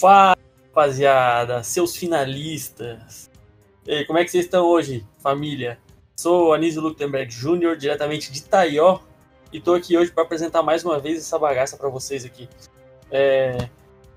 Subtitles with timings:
[0.00, 0.36] Fala,
[0.68, 3.28] rapaziada, seus finalistas.
[3.84, 5.76] E aí, como é que vocês estão hoje, família?
[6.16, 9.00] Sou Anísio Luktenberg Jr., diretamente de Taió,
[9.52, 12.48] e tô aqui hoje para apresentar mais uma vez essa bagaça para vocês aqui.
[13.10, 13.68] É,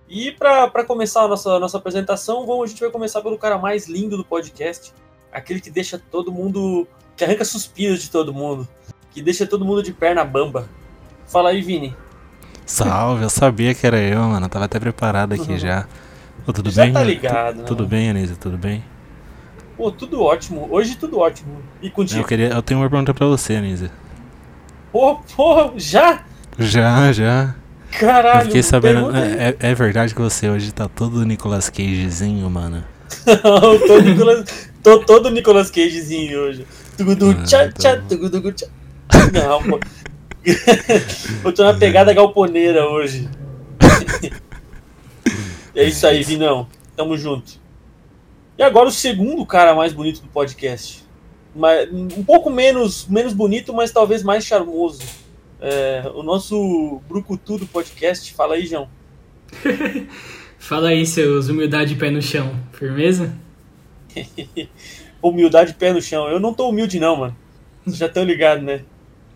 [0.08, 3.88] E para começar a nossa, nossa apresentação, vamos, a gente vai começar pelo cara mais
[3.88, 4.94] lindo do podcast,
[5.32, 8.68] aquele que deixa todo mundo, que arranca suspiros de todo mundo,
[9.12, 10.70] que deixa todo mundo de perna bamba.
[11.26, 11.96] Fala aí, Vini.
[12.66, 14.46] Salve, eu sabia que era eu, mano.
[14.46, 15.58] Eu tava até preparado aqui Uhum.
[15.58, 15.86] já.
[16.48, 16.94] Ô, tudo Já bem?
[16.94, 18.36] tá Tu- ligado, né, Tudo bem, Anísio?
[18.38, 18.84] Tudo bem?
[19.78, 20.68] Pô, tudo ótimo.
[20.72, 21.58] Hoje tudo ótimo.
[21.82, 22.20] E contigo?
[22.22, 23.90] Eu, queria, eu tenho uma pergunta pra você, Anísio.
[24.92, 26.24] Pô, pô, já?
[26.58, 27.56] Já, já.
[28.00, 28.40] Caralho.
[28.42, 29.10] eu fiquei sabendo.
[29.10, 29.34] aí.
[29.38, 32.84] É, é verdade que você hoje tá todo Nicolas Cagezinho, mano.
[33.26, 36.66] Não, tô, Nicolas, tô todo Nicolas Cagezinho hoje.
[36.98, 38.08] Tugudu Ah, tchá tá tchá, bom.
[38.08, 38.68] tugudu tchá.
[39.34, 39.80] Não, pô.
[41.44, 43.30] Eu tô na pegada galponeira hoje.
[45.74, 46.68] É isso aí, Vinão.
[46.98, 47.54] Tamo junto.
[48.58, 51.06] E agora o segundo cara mais bonito do podcast.
[51.56, 55.02] Mas, um pouco menos, menos bonito, mas talvez mais charmoso.
[55.62, 58.34] É, o nosso Brucutu do podcast.
[58.34, 58.90] Fala aí, João.
[60.60, 62.54] Fala aí, seus humildade e pé no chão.
[62.74, 63.34] Firmeza?
[65.24, 66.28] Humildade pé no chão.
[66.28, 67.36] Eu não tô humilde, não, mano.
[67.86, 68.84] Vocês já estão ligados, né?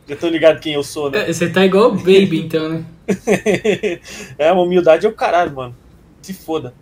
[0.08, 1.30] Já estão ligados quem eu sou, né?
[1.30, 2.86] É, Você tá igual o Baby, então, né?
[4.38, 5.76] é, uma humildade é o caralho, mano.
[6.22, 6.74] Se foda.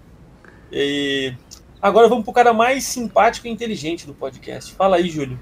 [0.72, 1.34] E
[1.82, 4.74] agora vamos pro cara mais simpático e inteligente do podcast.
[4.74, 5.40] Fala aí, Júlio.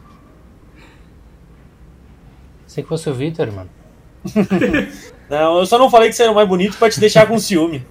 [2.68, 3.70] Sei que fosse o Vitor, mano.
[5.30, 7.40] Não, eu só não falei que você era o mais bonito pra te deixar com
[7.40, 7.86] ciúme.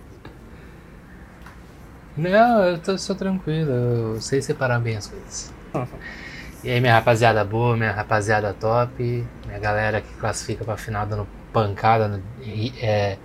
[2.15, 5.55] Não, eu tô só tranquilo, eu sei separar bem as coisas.
[6.63, 11.27] E aí, minha rapaziada boa, minha rapaziada top, minha galera que classifica pra final dando
[11.53, 12.07] pancada.
[12.09, 13.17] no- e, é,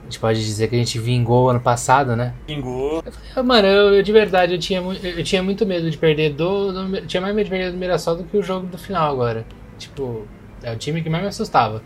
[0.00, 2.34] a gente pode dizer que a gente vingou ano passado, né?
[2.46, 3.02] Pingou.
[3.34, 6.72] Eu, Mano, eu, eu de verdade eu tinha, eu tinha muito medo de perder do,
[6.72, 6.96] do.
[6.96, 9.46] eu Tinha mais medo de perder do Mirassol do que o jogo do final agora.
[9.78, 10.26] Tipo,
[10.62, 11.82] é o time que mais me assustava.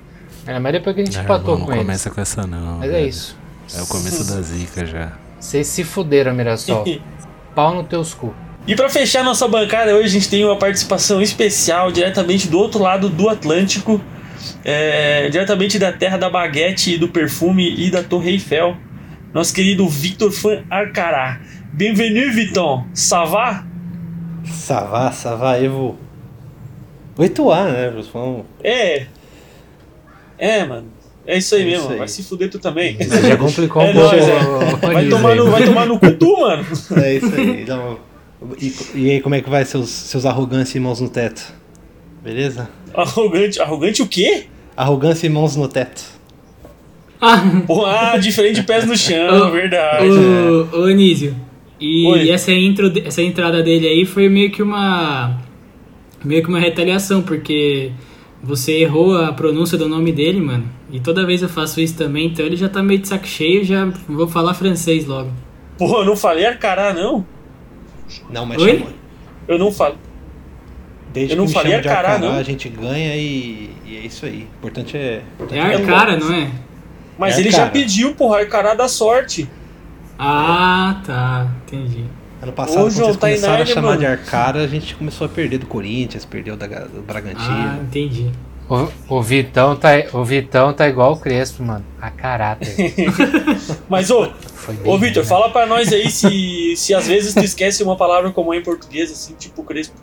[0.47, 1.85] Ainda mais depois que a gente Ah, empatou não com eles.
[1.85, 2.79] começa com essa não.
[2.79, 3.09] Mas é velho.
[3.09, 3.37] isso.
[3.77, 5.13] É o começo da zica já.
[5.39, 6.85] Vocês se fuderam, Mirassol.
[7.55, 8.35] Pau no teus cu.
[8.67, 12.81] E pra fechar nossa bancada, hoje a gente tem uma participação especial diretamente do outro
[12.81, 14.01] lado do Atlântico,
[14.65, 18.77] é, diretamente da terra da baguete, do perfume e da Torre Eiffel.
[19.35, 21.41] Nosso querido Victor Fan Arcará.
[21.73, 22.85] Bienvenue, Viton.
[24.85, 25.95] Va, ça va, et vous
[27.19, 28.03] 8A, né?
[28.13, 28.45] Falam.
[28.63, 29.07] É.
[30.39, 30.87] É, mano.
[31.27, 31.85] É isso aí É mesmo.
[31.85, 31.99] isso aí.
[31.99, 32.97] Vai se fuder tu também.
[33.01, 34.09] Já complicou um É pouco.
[34.09, 34.93] nóis, é.
[34.93, 36.65] Vai tomar, no, vai tomar no cu tu, mano.
[37.03, 37.63] É isso aí.
[37.63, 37.99] Então,
[38.61, 41.53] e, e aí, como é que vai seus, seus arrogância e mãos no teto?
[42.23, 42.69] Beleza?
[42.95, 43.61] Arrogante.
[43.61, 44.45] Arrogante o quê?
[44.77, 46.03] Arrogância e mãos no teto.
[47.21, 47.41] Ah,
[47.87, 50.09] ah, diferente de pés no chão, verdade.
[50.09, 51.37] ô, ô Anísio.
[51.81, 52.31] E Oi.
[52.31, 55.39] essa, intro, essa entrada dele aí foi meio que uma.
[56.25, 57.93] meio que uma retaliação, porque
[58.43, 60.69] você errou a pronúncia do nome dele, mano.
[60.91, 63.65] E toda vez eu faço isso também, então ele já tá meio de saco cheio,
[63.65, 65.31] já vou falar francês logo.
[65.79, 67.25] Pô, eu não falei Arcará, não.
[68.31, 68.85] Não, mas Oi?
[69.49, 69.97] Eu não falo.
[71.13, 72.39] Desde Eu não que me falei chama de Arcará, Arcará, não.
[72.39, 74.49] a gente ganha e, e é isso aí.
[74.55, 75.23] O importante é.
[75.51, 76.51] É Arcara, não é?
[77.19, 79.49] Mas É, ele já pediu, porra, Arcará da sorte.
[80.19, 81.49] Ah, tá.
[81.67, 82.05] Entendi.
[82.41, 84.01] Ano passado, Ô, quando João, vocês tá começaram a chamar mano.
[84.01, 87.83] de Arcara, a gente começou a perder do Corinthians, perdeu da, do Ah, Bragantino.
[87.83, 88.31] entendi.
[88.73, 91.85] O, o Vitão tá, o Vitão tá igual o Crespo, mano.
[92.01, 92.75] A caráter.
[93.87, 94.33] Mas, ô,
[94.87, 98.55] ô Vitor, fala pra nós aí se, se às vezes tu esquece uma palavra comum
[98.55, 100.01] em português, assim, tipo crespo.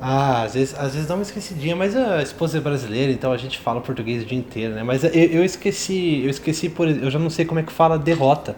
[0.00, 3.36] Ah, às vezes, às vezes dá uma esquecidinha, mas a esposa é brasileira, então a
[3.36, 4.84] gente fala português o dia inteiro, né?
[4.84, 6.86] Mas eu, eu esqueci, eu esqueci por.
[6.86, 8.54] Eu já não sei como é que fala derrota.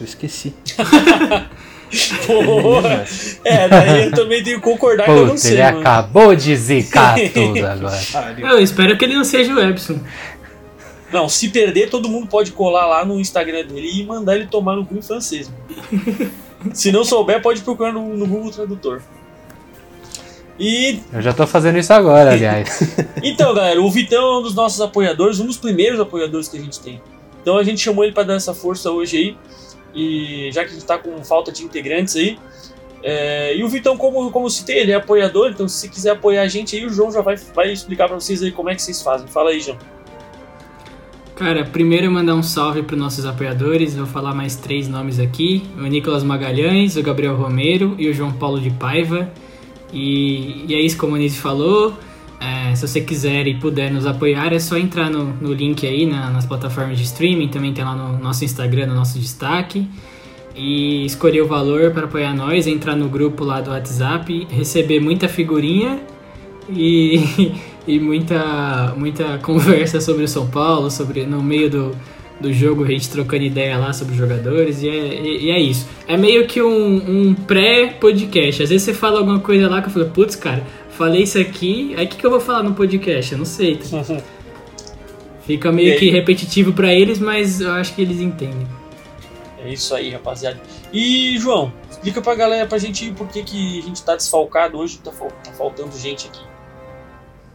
[0.00, 0.54] Eu esqueci.
[2.26, 3.04] Porra.
[3.44, 5.80] É, daí eu também tenho que concordar que eu não Puta, sei, ele mano.
[5.80, 8.00] acabou de zicar tudo agora.
[8.38, 9.98] Eu espero que ele não seja o Epson.
[11.12, 14.76] Não, se perder, todo mundo pode colar lá no Instagram dele e mandar ele tomar
[14.76, 15.50] no cu em francês.
[15.50, 16.30] mano.
[16.72, 19.02] se não souber, pode procurar no, no Google Tradutor.
[20.58, 22.82] E Eu já tô fazendo isso agora, aliás.
[23.22, 26.60] Então, galera, o Vitão é um dos nossos apoiadores, um dos primeiros apoiadores que a
[26.60, 27.00] gente tem.
[27.42, 29.36] Então a gente chamou ele para dar essa força hoje aí.
[29.94, 32.38] E já que a gente tá com falta de integrantes aí.
[33.02, 36.42] É, e o Vitão, como, como eu citei, ele é apoiador, então se quiser apoiar
[36.42, 38.82] a gente aí, o João já vai, vai explicar para vocês aí como é que
[38.82, 39.26] vocês fazem.
[39.26, 39.78] Fala aí, João.
[41.34, 45.82] Cara, primeiro mandar um salve para nossos apoiadores, vou falar mais três nomes aqui: o
[45.84, 49.30] Nicolas Magalhães, o Gabriel Romero e o João Paulo de Paiva.
[49.90, 51.96] E, e é isso, como o Nise falou.
[52.40, 56.06] É, se você quiser e puder nos apoiar, é só entrar no, no link aí
[56.06, 59.86] na, nas plataformas de streaming, também tem lá no nosso Instagram, no nosso destaque.
[60.56, 65.28] E escolher o valor para apoiar nós, entrar no grupo lá do WhatsApp, receber muita
[65.28, 66.00] figurinha
[66.68, 67.52] e,
[67.86, 71.92] e muita, muita conversa sobre o São Paulo, sobre no meio do,
[72.40, 75.60] do jogo, a gente trocando ideia lá sobre os jogadores, e é, e, e é
[75.60, 75.86] isso.
[76.08, 78.62] É meio que um, um pré-podcast.
[78.62, 80.64] Às vezes você fala alguma coisa lá que eu falo, putz, cara,
[81.00, 83.32] falei isso aqui, aí o que, que eu vou falar no podcast?
[83.32, 83.78] Eu não sei.
[83.78, 84.04] Tá?
[85.46, 88.68] Fica meio que repetitivo para eles, mas eu acho que eles entendem.
[89.64, 90.60] É isso aí, rapaziada.
[90.92, 94.98] E, João, explica pra galera, pra gente por que, que a gente tá desfalcado hoje,
[94.98, 96.42] tá, tá faltando gente aqui.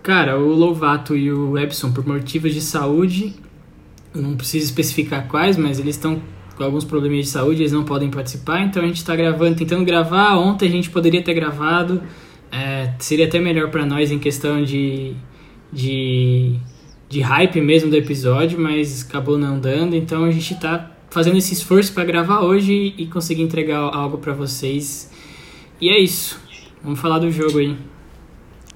[0.01, 3.35] Cara, o Lovato e o Epson, por motivos de saúde,
[4.13, 6.19] não preciso especificar quais, mas eles estão
[6.57, 9.85] com alguns problemas de saúde, eles não podem participar, então a gente está gravando, tentando
[9.85, 10.35] gravar.
[10.35, 12.01] Ontem a gente poderia ter gravado,
[12.55, 15.13] é, seria até melhor para nós em questão de,
[15.73, 16.55] de,
[17.09, 21.53] de hype mesmo do episódio, mas acabou não dando, então a gente está fazendo esse
[21.53, 25.11] esforço para gravar hoje e conseguir entregar algo para vocês.
[25.81, 26.39] E é isso.
[26.81, 27.75] Vamos falar do jogo aí.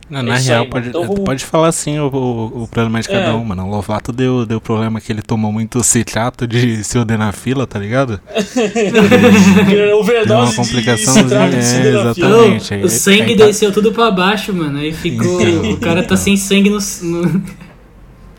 [0.10, 1.24] Não, na é real, aí, pode, então vamos...
[1.24, 3.34] pode falar assim o, o, o problema de cada é.
[3.34, 3.68] um, mano.
[3.68, 7.78] O Lovato deu, deu problema que ele tomou muito citrato de Silden na fila, tá
[7.78, 8.20] ligado?
[10.00, 12.74] Overdose deu uma complicaçãozinha, é, exatamente.
[12.76, 13.76] o sangue aí, tá- desceu tá...
[13.76, 14.80] tudo pra baixo, mano.
[14.80, 15.40] Aí ficou.
[15.74, 16.80] o cara tá sem sangue no.
[17.04, 17.44] no...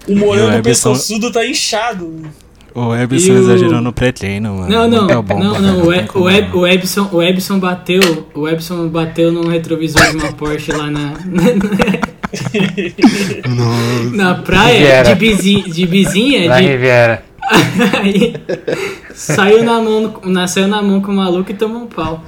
[0.08, 2.20] O morango do pescoçudo tá inchado.
[2.74, 3.36] O Ebson o...
[3.36, 4.68] exagerou no pré-treino, mano.
[4.68, 5.82] Não, não, não, não, não.
[5.86, 8.00] O, e, o, Eb, o, Ebson, o Ebson bateu.
[8.34, 11.14] O Ebson bateu num retrovisor de uma Porsche lá na.
[14.12, 16.48] na praia de, bizi, de bizinha.
[16.48, 17.24] Na de, Riviera.
[18.00, 18.34] Aí
[19.12, 22.22] saiu na mão, nasceu na mão com o maluco e tomou um pau.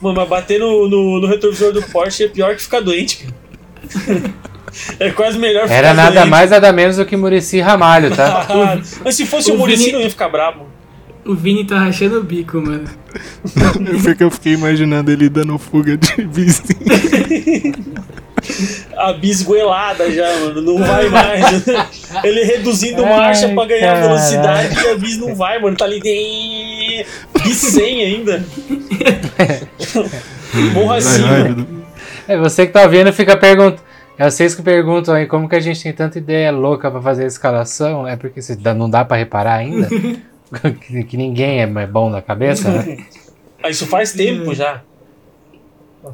[0.00, 4.22] Mano, mas bater no, no, no retrovisor do Porsche é pior que ficar doente, cara.
[4.98, 6.30] É quase melhor ficar Era nada doente.
[6.30, 8.46] mais, nada menos do que Murici Ramalho, tá?
[9.04, 9.92] Mas se fosse o, o Murici, Vini...
[9.92, 10.66] não ia ficar brabo.
[11.24, 12.84] O Vini tá rachando o bico, mano.
[14.02, 16.80] Porque eu fiquei imaginando ele dando fuga de vizinho.
[18.96, 20.60] A bisgoelada já, mano.
[20.62, 21.64] Não vai mais.
[22.24, 24.00] Ele reduzindo Ai, marcha pra ganhar cara.
[24.08, 25.76] velocidade e a bis não vai, mano.
[25.76, 27.06] Tá ali.
[27.44, 28.44] Bis 100 ainda.
[30.74, 31.22] Morra assim,
[32.26, 33.80] É você que tá vendo fica perguntando.
[34.18, 37.24] É vocês que perguntam aí como que a gente tem tanta ideia louca para fazer
[37.24, 38.06] a escalação.
[38.06, 38.40] É porque
[38.76, 39.88] não dá para reparar ainda?
[41.08, 42.98] que ninguém é bom na cabeça, né?
[43.68, 44.82] Isso faz tempo já.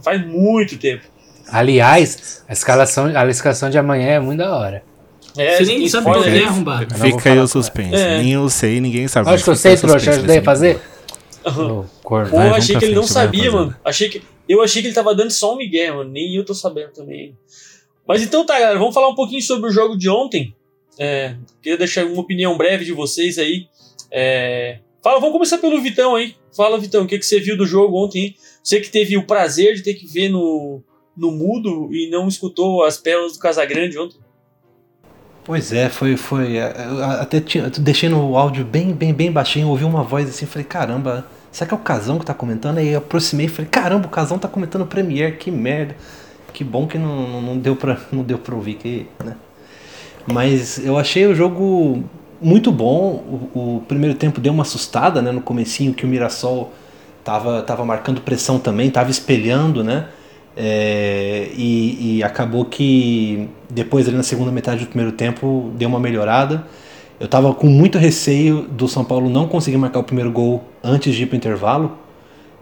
[0.03, 1.05] Faz muito tempo.
[1.51, 4.83] Aliás, a escalação, a escalação de amanhã é muito da hora.
[5.37, 6.95] É, Você nem sabe o que é arrombado.
[6.95, 7.95] Fica aí o suspense.
[7.95, 8.19] É.
[8.19, 9.31] Nem eu sei, ninguém sabe.
[9.31, 10.11] Acho que eu sei, trouxa.
[10.11, 10.81] Ajudei a fazer?
[11.47, 11.85] Uhum.
[12.03, 13.75] Pô, eu achei que ele não sabia, mano.
[13.85, 16.11] Achei que, eu achei que ele tava dando só um migué, mano.
[16.11, 17.37] Nem eu tô sabendo também.
[18.09, 20.57] Mas então tá, galera, vamos falar um pouquinho sobre o jogo de ontem.
[20.99, 23.67] É, queria deixar uma opinião breve de vocês aí.
[24.11, 26.35] É, fala, vamos começar pelo Vitão aí.
[26.57, 28.35] Fala, Vitão, o que, que você viu do jogo ontem?
[28.65, 30.83] Você que teve o prazer de ter que ver no,
[31.15, 34.19] no mudo e não escutou as pérolas do Casagrande ontem.
[35.45, 36.17] Pois é, foi.
[36.17, 36.73] foi é,
[37.21, 41.27] até tinha, deixei no áudio bem, bem, bem baixinho, ouvi uma voz assim, falei, caramba,
[41.53, 42.79] será que é o Casão que tá comentando?
[42.79, 45.95] Aí eu aproximei e falei, caramba, o Casão tá comentando Premiere, que merda.
[46.53, 49.37] Que bom que não, não, deu, pra, não deu pra ouvir, que, né?
[50.27, 52.05] Mas eu achei o jogo
[52.41, 53.49] muito bom.
[53.55, 55.33] O, o, primeiro tempo deu uma assustada, né?
[55.33, 56.73] No comecinho que o Mirassol
[57.25, 60.09] tava, tava marcando pressão também, tava espelhando, né?
[60.57, 66.01] É, e, e, acabou que depois ali na segunda metade do primeiro tempo deu uma
[66.01, 66.67] melhorada.
[67.21, 71.15] Eu tava com muito receio do São Paulo não conseguir marcar o primeiro gol antes
[71.15, 71.97] de ir pro intervalo,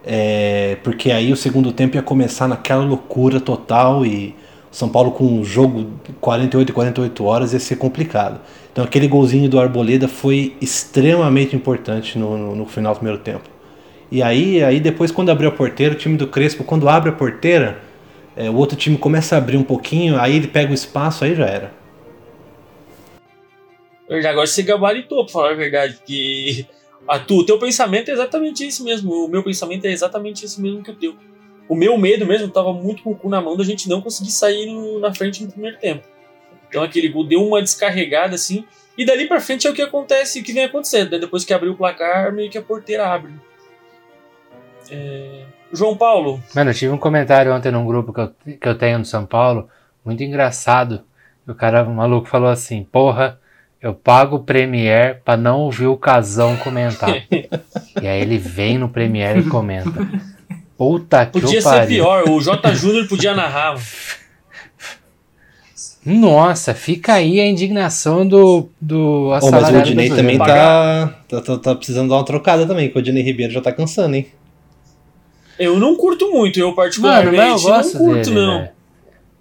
[0.08, 4.36] é, porque aí o segundo tempo ia começar naquela loucura total e
[4.70, 8.40] São Paulo com um jogo 48 e 48 horas ia ser complicado.
[8.70, 13.50] Então aquele golzinho do Arboleda foi extremamente importante no, no, no final do primeiro tempo.
[14.08, 17.12] E aí, aí depois quando abriu a porteira, o time do Crespo, quando abre a
[17.12, 17.78] porteira,
[18.36, 21.34] é, o outro time começa a abrir um pouquinho, aí ele pega o espaço, aí
[21.34, 21.72] já era.
[24.08, 26.64] Agora você gabaritou, pra falar a verdade, que
[27.26, 29.12] tu, o teu pensamento é exatamente esse mesmo.
[29.12, 31.16] O meu pensamento é exatamente esse mesmo que o teu.
[31.68, 34.30] O meu medo mesmo tava muito com o cu na mão da gente não conseguir
[34.30, 36.04] sair no, na frente no primeiro tempo.
[36.68, 38.64] Então aquele gol deu uma descarregada assim.
[38.96, 41.18] E dali pra frente é o que acontece, o que vem acontecendo, né?
[41.18, 43.32] Depois que abriu o placar, meio que a porteira abre.
[44.90, 45.44] É...
[45.72, 46.42] João Paulo.
[46.54, 49.26] Mano, eu tive um comentário ontem num grupo que eu, que eu tenho no São
[49.26, 49.68] Paulo,
[50.04, 51.04] muito engraçado.
[51.46, 53.38] O cara, o maluco falou assim: Porra,
[53.86, 57.22] eu pago o Premiere pra não ouvir o casão comentar.
[58.02, 60.08] e aí ele vem no Premiere e comenta.
[60.76, 62.74] Puta que Podia ser pior, o J.
[62.74, 63.76] Júnior podia narrar.
[66.04, 71.58] Nossa, fica aí a indignação do, do oh, Mas o Odinei também tá, tá, tá,
[71.58, 74.26] tá, precisando dar uma trocada também, que o Odinei Ribeiro já tá cansando, hein?
[75.58, 78.58] Eu não curto muito, eu particularmente mano, eu não curto, dele, não.
[78.58, 78.70] Véio.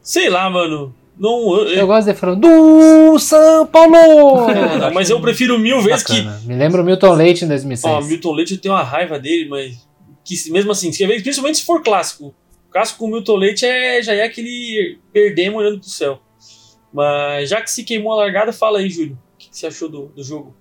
[0.03, 0.93] Sei lá, mano.
[1.17, 4.48] Não, eu, eu gosto de falar do São Paulo!
[4.93, 6.39] Mas eu prefiro mil vezes Bacana.
[6.41, 6.48] que.
[6.48, 7.93] Me lembra o Milton Leite em 2006.
[7.93, 9.88] Ó, oh, Milton Leite eu tenho uma raiva dele, mas.
[10.24, 12.34] Que, mesmo assim, principalmente se for clássico.
[12.69, 16.19] Clássico com o Milton Leite é, já é aquele perdemos olhando pro céu.
[16.91, 19.17] Mas já que se queimou a largada, fala aí, Júlio.
[19.36, 20.53] O que, que você achou do, do jogo?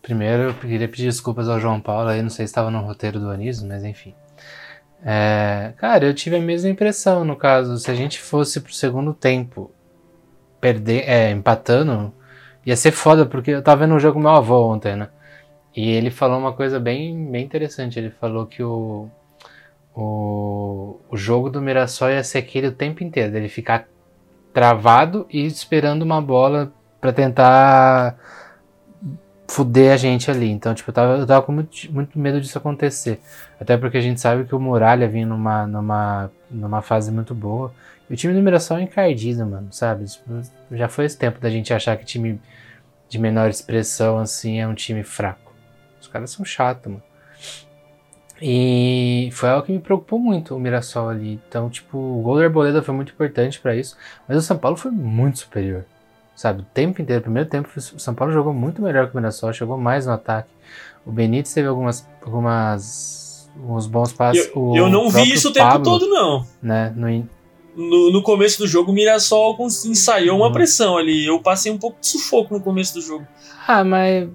[0.00, 3.20] Primeiro, eu queria pedir desculpas ao João Paulo aí, não sei se estava no roteiro
[3.20, 4.14] do Anísio, mas enfim.
[5.04, 7.78] É, cara, eu tive a mesma impressão no caso.
[7.78, 9.70] Se a gente fosse pro segundo tempo
[10.60, 12.12] perder, é, empatando,
[12.64, 15.08] ia ser foda, porque eu tava vendo um jogo com meu avô ontem, né?
[15.74, 17.98] E ele falou uma coisa bem, bem interessante.
[17.98, 19.08] Ele falou que o,
[19.94, 23.88] o, o jogo do Mirassol ia ser aquele o tempo inteiro, dele ficar
[24.52, 28.18] travado e esperando uma bola para tentar
[29.50, 30.48] fuder a gente ali.
[30.48, 33.20] Então, tipo, eu tava, eu tava com muito, muito medo disso acontecer.
[33.60, 37.72] Até porque a gente sabe que o Muralha vinha numa, numa, numa fase muito boa.
[38.08, 40.04] E o time do Mirassol é encardido, mano, sabe?
[40.04, 40.40] Tipo,
[40.72, 42.40] já foi esse tempo da gente achar que time
[43.08, 45.52] de menor expressão, assim, é um time fraco.
[46.00, 47.02] Os caras são chatos, mano.
[48.42, 51.40] E foi algo que me preocupou muito, o Mirassol ali.
[51.48, 53.96] Então, tipo, o gol da Arboleda foi muito importante para isso.
[54.28, 55.84] Mas o São Paulo foi muito superior
[56.40, 56.62] sabe?
[56.62, 59.52] O tempo inteiro, o primeiro tempo, o São Paulo jogou muito melhor que o Mirassol,
[59.52, 60.48] chegou mais no ataque.
[61.04, 64.48] O Benítez teve algumas, algumas uns bons passos.
[64.54, 66.46] Eu, eu não vi isso o tempo Pablo, todo, não.
[66.62, 66.94] Né?
[66.96, 67.28] No,
[67.76, 69.54] no, no, começo do jogo, o Mirassol
[69.84, 70.52] ensaiou uma uhum.
[70.52, 71.26] pressão ali.
[71.26, 73.26] Eu passei um pouco de sufoco no começo do jogo.
[73.68, 74.26] Ah, mas.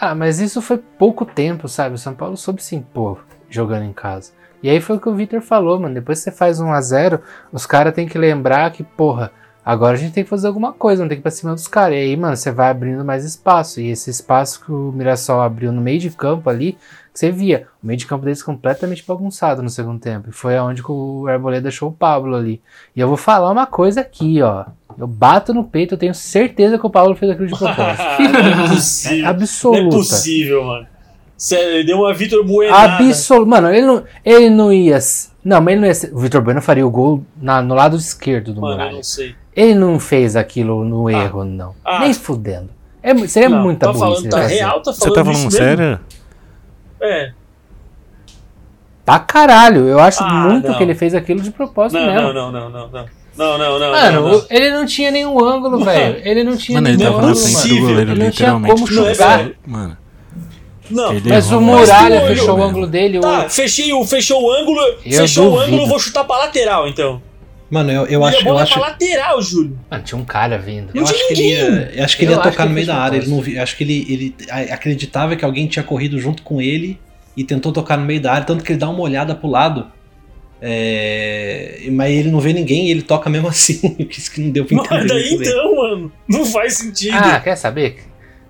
[0.00, 1.94] Ah, mas isso foi pouco tempo, sabe?
[1.94, 4.32] O São Paulo soube se impor jogando em casa.
[4.62, 5.94] E aí foi o que o Victor falou, mano.
[5.94, 7.20] Depois que você faz 1 a 0
[7.52, 9.30] os caras têm que lembrar que, porra,
[9.64, 11.66] Agora a gente tem que fazer alguma coisa, não tem que ir pra cima dos
[11.66, 11.96] caras.
[11.96, 13.80] E aí, mano, você vai abrindo mais espaço.
[13.80, 16.76] E esse espaço que o Mirassol abriu no meio de campo ali,
[17.12, 20.28] você via o meio de campo deles completamente bagunçado no segundo tempo.
[20.28, 22.60] E foi aonde o Arboleda deixou o Pablo ali.
[22.94, 24.66] E eu vou falar uma coisa aqui, ó.
[24.98, 28.02] Eu bato no peito, eu tenho certeza que o Pablo fez aquilo de propósito.
[28.20, 29.24] não é possível.
[29.24, 29.80] É absoluta.
[29.80, 30.86] Não é possível, mano.
[31.36, 32.74] Sério, deu uma Vitor Bueno.
[32.74, 33.46] Absoluto.
[33.46, 34.98] Mano, ele não, ele não ia.
[35.42, 36.14] Não, mas ele não ia.
[36.14, 38.90] O Vitor Bueno faria o gol na, no lado esquerdo do Mano, Muralha.
[38.92, 39.34] eu não sei.
[39.54, 41.12] Ele não fez aquilo no ah.
[41.12, 41.74] erro, não.
[41.84, 42.00] Ah.
[42.00, 42.70] Nem fudendo.
[43.02, 44.28] É, seria não, muita tá burrice.
[44.28, 46.00] Falando, tá real, tá falando Você tá falando sério?
[47.00, 47.32] É.
[49.04, 49.86] Pra caralho.
[49.86, 50.74] Eu acho ah, muito não.
[50.74, 52.32] que ele fez aquilo de propósito não, mesmo.
[52.32, 53.06] Não, não, não, não, não.
[53.36, 53.90] Não, não, não.
[53.90, 54.46] Mano, não, não.
[54.48, 56.22] ele não tinha nenhum ângulo, velho.
[56.24, 57.34] Ele não tinha mano, nenhum ângulo.
[57.34, 59.50] Mano, ele, ele não tinha como chutar.
[59.66, 59.98] Mano.
[60.90, 63.18] Não, mas o Muralha mas fechou o ângulo dele.
[63.18, 63.50] Tá, o...
[63.50, 64.80] fechei, fechou o ângulo.
[65.04, 65.60] Eu fechou duvido.
[65.60, 67.22] o ângulo, vou chutar pra lateral, então.
[67.70, 68.46] Mano, eu, eu acho.
[68.46, 68.78] Eu acho...
[68.78, 69.78] lateral, Júlio.
[69.90, 70.90] Mano, tinha um cara vindo.
[70.94, 73.16] Eu acho, que ele ia, eu acho que ele ia tocar no meio da área.
[73.16, 74.34] Ele não via, acho que ele, ele
[74.70, 76.98] acreditava que alguém tinha corrido junto com ele
[77.36, 79.86] e tentou tocar no meio da área, tanto que ele dá uma olhada pro lado.
[80.60, 81.88] É...
[81.90, 83.96] Mas ele não vê ninguém e ele toca mesmo assim.
[84.08, 84.94] Isso que não deu pra entender.
[84.94, 86.12] Mas daí então, mano.
[86.28, 87.14] Não faz sentido.
[87.14, 87.98] Ah, quer saber?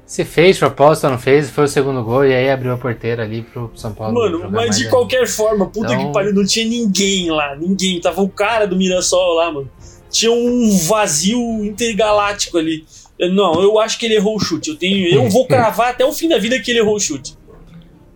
[0.06, 3.22] Se fez propósito ou não fez, foi o segundo gol e aí abriu a porteira
[3.22, 4.14] ali pro São Paulo.
[4.14, 6.06] Mano, mas de qualquer forma, puta então...
[6.06, 8.00] que pariu, não tinha ninguém lá, ninguém.
[8.00, 9.70] Tava o cara do Mirassol lá, mano.
[10.10, 12.84] Tinha um vazio intergaláctico ali.
[13.18, 14.70] Não, eu acho que ele errou o chute.
[14.70, 17.34] Eu tenho, eu vou cravar até o fim da vida que ele errou o chute.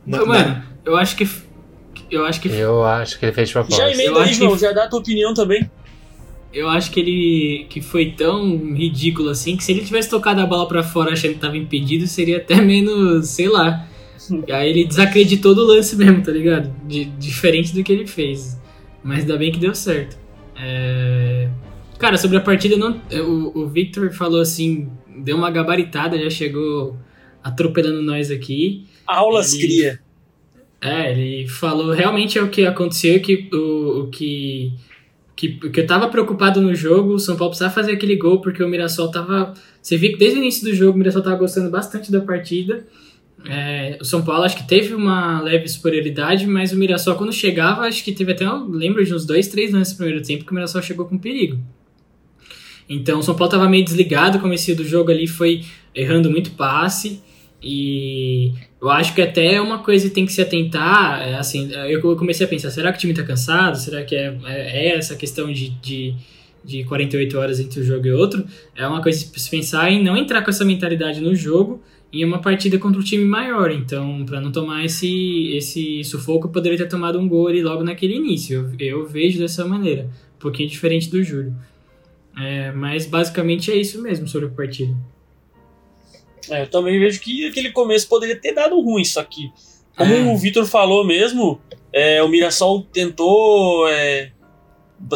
[0.07, 1.29] Não, mano, eu acho que
[2.11, 3.79] eu acho que Eu acho que ele fez propósito.
[3.79, 4.61] Já emenda aí, João, que...
[4.61, 5.71] já dá a tua opinião também
[6.53, 10.47] eu acho que ele que foi tão ridículo assim que se ele tivesse tocado a
[10.47, 13.87] bola para fora achando que tava impedido, seria até menos, sei lá.
[14.51, 16.71] Aí ele desacreditou do lance mesmo, tá ligado?
[16.87, 18.61] De, diferente do que ele fez.
[19.03, 20.19] Mas ainda bem que deu certo.
[20.57, 21.49] É...
[21.99, 24.89] Cara, sobre a partida, não, o, o Victor falou assim,
[25.19, 26.97] deu uma gabaritada, já chegou
[27.43, 28.87] atropelando nós aqui.
[29.07, 30.01] Aulas ele, cria.
[30.81, 34.73] É, ele falou realmente é o que aconteceu, que o, o que
[35.39, 38.61] que, que eu tava preocupado no jogo, o São Paulo precisava fazer aquele gol, porque
[38.61, 39.55] o Mirassol tava.
[39.81, 42.85] Você viu que desde o início do jogo o Mirassol tava gostando bastante da partida.
[43.49, 47.83] É, o São Paulo acho que teve uma leve superioridade, mas o Mirassol, quando chegava,
[47.83, 48.45] acho que teve até.
[48.45, 51.17] Eu lembro de uns dois, três lances no primeiro tempo que o Mirassol chegou com
[51.17, 51.57] perigo.
[52.89, 55.63] Então o São Paulo estava meio desligado, o começo do jogo ali foi
[55.95, 57.23] errando muito passe.
[57.63, 61.71] E eu acho que até é uma coisa que tem que se atentar, é assim,
[61.73, 63.77] eu comecei a pensar, será que o time está cansado?
[63.77, 66.15] Será que é, é, é essa questão de, de,
[66.65, 68.45] de 48 horas entre um jogo e outro?
[68.77, 71.83] É uma coisa para se pensar em não entrar com essa mentalidade no jogo
[72.13, 73.71] em uma partida contra um time maior.
[73.71, 77.83] Então, para não tomar esse, esse sufoco, eu poderia ter tomado um gol ali logo
[77.83, 78.71] naquele início.
[78.79, 81.53] Eu, eu vejo dessa maneira, um pouquinho diferente do Júlio.
[82.41, 84.95] É, mas basicamente é isso mesmo sobre a partida.
[86.51, 89.51] É, eu também vejo que aquele começo poderia ter dado ruim, só que,
[89.97, 90.21] como é.
[90.21, 91.61] o Vitor falou mesmo,
[91.93, 94.31] é, o Mirassol tentou é,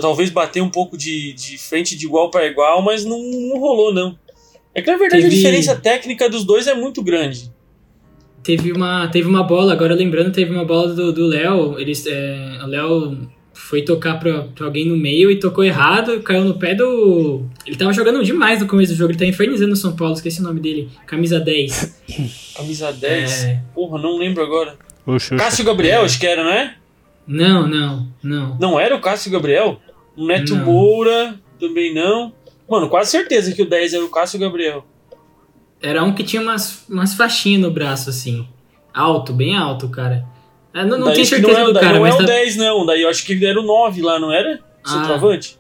[0.01, 3.93] talvez bater um pouco de, de frente de igual para igual, mas não, não, rolou,
[3.93, 4.19] não.
[4.75, 5.35] É que na verdade teve...
[5.35, 7.53] a diferença técnica dos dois é muito grande.
[8.43, 11.79] Teve uma, teve uma bola, agora lembrando, teve uma bola do Léo.
[11.79, 13.29] Eles, é, o Léo
[13.63, 17.45] foi tocar pra, pra, alguém no meio e tocou errado, caiu no pé do.
[17.65, 20.41] Ele tava jogando demais no começo do jogo, ele tá infernizando o São Paulo, esqueci
[20.41, 20.91] o nome dele.
[21.07, 22.03] Camisa 10.
[22.57, 23.45] Camisa 10?
[23.45, 23.63] É...
[23.73, 24.77] Porra, não lembro agora.
[25.07, 26.05] Oxe, Cássio Gabriel, é.
[26.05, 26.75] acho que era, não é?
[27.27, 28.59] Não, não, não.
[28.59, 29.81] Não era o Cássio Gabriel?
[30.17, 30.65] O Neto não.
[30.65, 32.33] Moura também não.
[32.69, 34.85] Mano, quase certeza que o 10 era o Cássio Gabriel.
[35.81, 38.47] Era um que tinha umas, umas faixinhas no braço, assim.
[38.93, 40.27] Alto, bem alto, cara.
[40.75, 42.25] É, não, não tenho certeza não é, do cara, não é o tá...
[42.25, 42.87] 10, não.
[42.87, 44.59] Daí eu acho que era o 9 lá, não era?
[44.85, 45.59] Centroavante?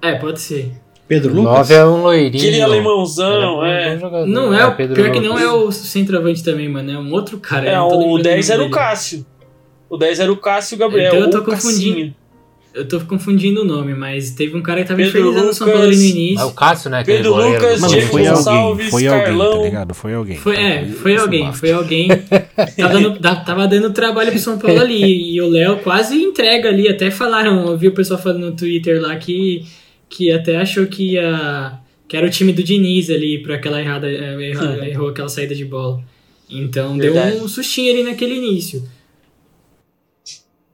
[0.00, 0.72] Ah, é, pode ser.
[1.06, 1.70] Pedro Lucas?
[1.70, 2.42] 9 é um loirinho.
[2.42, 3.98] Aquele alemãozão, é.
[4.26, 5.20] Não é, o Pedro pior Lucas.
[5.20, 6.90] que não é o centroavante também, mano.
[6.90, 7.68] É um outro cara.
[7.68, 9.26] É, o 10 era o Cássio.
[9.88, 11.14] O 10 era o Cássio Gabriel.
[11.14, 12.14] Então eu tô confundindo.
[12.74, 15.68] Eu tô confundindo o nome, mas teve um cara que tava Pedro infernizando o São
[15.68, 16.40] Paulo ali no início.
[16.40, 17.04] É o Cássio, né?
[17.04, 19.94] Pedro Lucas, Mano, foi alguém, foi alguém, tá ligado?
[19.94, 20.36] Foi alguém.
[20.36, 22.08] Foi, é, foi alguém, foi alguém.
[22.76, 25.34] tava, dando, tava dando trabalho pro São Paulo ali.
[25.34, 26.88] E o Léo quase entrega ali.
[26.88, 29.64] Até falaram, eu vi o pessoal falando no Twitter lá que,
[30.08, 31.78] que até achou que ia.
[32.08, 34.10] Que era o time do Diniz ali, pra aquela errada.
[34.10, 36.02] É, errou, errou aquela saída de bola.
[36.50, 37.36] Então Verdade.
[37.36, 38.82] deu um sustinho ali naquele início.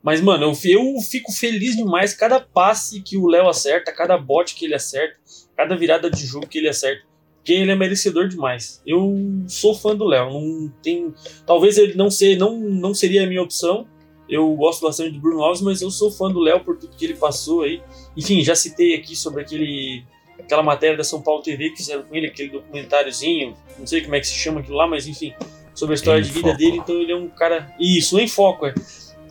[0.02, 4.54] Mas, mano, eu, eu fico feliz demais cada passe que o Léo acerta, cada bote
[4.54, 5.16] que ele acerta,
[5.56, 7.04] cada virada de jogo que ele acerta.
[7.36, 8.82] Porque ele é merecedor demais.
[8.86, 9.14] Eu
[9.46, 10.30] sou fã do Léo.
[10.30, 11.14] Não tem.
[11.46, 13.86] Talvez ele não, ser, não, não seria a minha opção.
[14.28, 17.04] Eu gosto bastante do Bruno Alves, mas eu sou fã do Léo por tudo que
[17.04, 17.82] ele passou aí.
[18.16, 20.04] Enfim, já citei aqui sobre aquele
[20.38, 24.14] aquela matéria da São Paulo TV que fizeram com ele, aquele documentáriozinho, não sei como
[24.14, 25.34] é que se chama aquilo lá, mas enfim,
[25.74, 26.58] sobre a história em de vida foco.
[26.58, 26.76] dele.
[26.78, 27.74] Então ele é um cara.
[27.78, 28.74] Isso, em foco, é.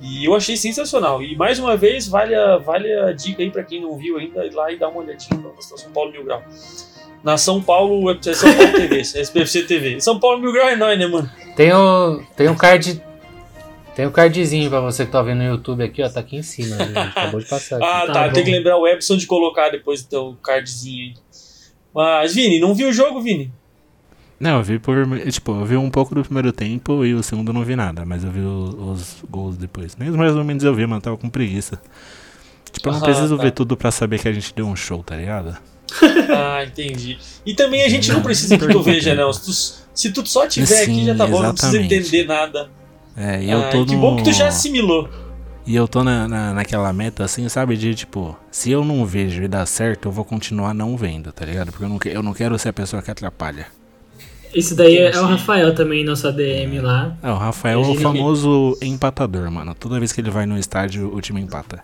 [0.01, 1.21] E eu achei sensacional.
[1.21, 4.45] E mais uma vez, vale a, vale a dica aí para quem não viu ainda,
[4.45, 6.43] ir lá e dar uma olhadinha na São Paulo Mil Grau.
[7.23, 9.99] Na São Paulo, é São Paulo TV, SPFC TV.
[9.99, 11.29] São Paulo Mil Grau é nóis, né, mano?
[11.55, 13.01] Tem um, tem um card.
[13.93, 16.07] Tem um cardzinho pra você que tá vendo no YouTube aqui, ó.
[16.07, 17.11] Tá aqui em cima, né?
[17.15, 17.75] acabou de passar.
[17.75, 17.83] Aqui.
[17.91, 18.13] ah, tá.
[18.13, 21.13] tá tem que lembrar o Epson de colocar depois então, o cardzinho aí.
[21.93, 23.51] Mas, Vini, não viu o jogo, Vini?
[24.39, 24.95] Não, eu vi por.
[25.29, 28.23] Tipo, eu vi um pouco do primeiro tempo e o segundo não vi nada, mas
[28.23, 29.97] eu vi os, os gols depois.
[29.97, 31.79] Nem os mais ou menos eu vi, mano, tava com preguiça.
[32.71, 33.43] Tipo, eu não ah, preciso tá.
[33.43, 35.57] ver tudo pra saber que a gente deu um show, tá ligado?
[36.33, 37.17] ah, entendi.
[37.45, 39.33] E também a gente não precisa que tu veja, não.
[39.33, 39.53] Se tu,
[39.93, 41.45] se tu só tiver Sim, aqui, já tá bom, exatamente.
[41.47, 42.69] não precisa entender nada.
[43.17, 44.01] É, e eu ah, tô Que no...
[44.01, 45.09] bom que tu já assimilou.
[45.65, 47.75] E eu tô na, na, naquela meta, assim, sabe?
[47.75, 51.45] De tipo, se eu não vejo e dá certo, eu vou continuar não vendo, tá
[51.45, 51.71] ligado?
[51.71, 53.67] Porque eu não, eu não quero ser a pessoa que atrapalha.
[54.53, 57.15] Esse daí é, o Rafael também, nosso ADM lá.
[57.21, 59.75] É, o Rafael é o famoso empatador, mano.
[59.75, 61.83] Toda vez que ele vai no estádio, o time empata.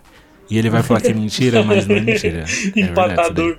[0.50, 2.44] E ele vai falar que é mentira, mas não é mentira.
[2.76, 3.58] É empatador.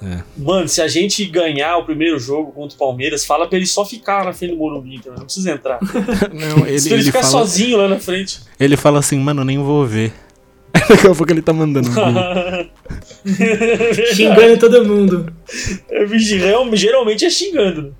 [0.00, 0.22] É.
[0.36, 3.84] Mano, se a gente ganhar o primeiro jogo contra o Palmeiras, fala pra ele só
[3.84, 5.80] ficar na frente do Morumbi, então não precisa entrar.
[6.32, 7.32] não, ele, se ele, ele ficar fala...
[7.32, 8.40] sozinho lá na frente.
[8.60, 10.12] Ele fala assim, mano, nem vou ver.
[10.72, 11.88] Daqui a pouco ele tá mandando
[14.14, 15.32] Xingando todo mundo.
[15.90, 16.06] É,
[16.76, 17.94] geralmente é xingando.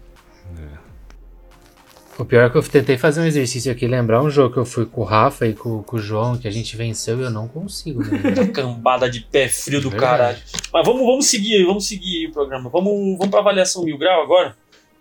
[2.18, 4.64] O pior é que eu tentei fazer um exercício aqui, lembrar um jogo que eu
[4.64, 7.30] fui com o Rafa e com, com o João, que a gente venceu e eu
[7.30, 8.02] não consigo.
[8.02, 8.48] Né?
[8.52, 10.36] Cambada de pé frio do caralho.
[10.72, 12.68] Mas vamos, vamos seguir, vamos seguir o programa.
[12.70, 14.56] Vamos, vamos pra avaliação mil grau agora.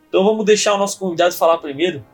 [0.08, 2.06] Então vamos deixar o nosso convidado falar primeiro.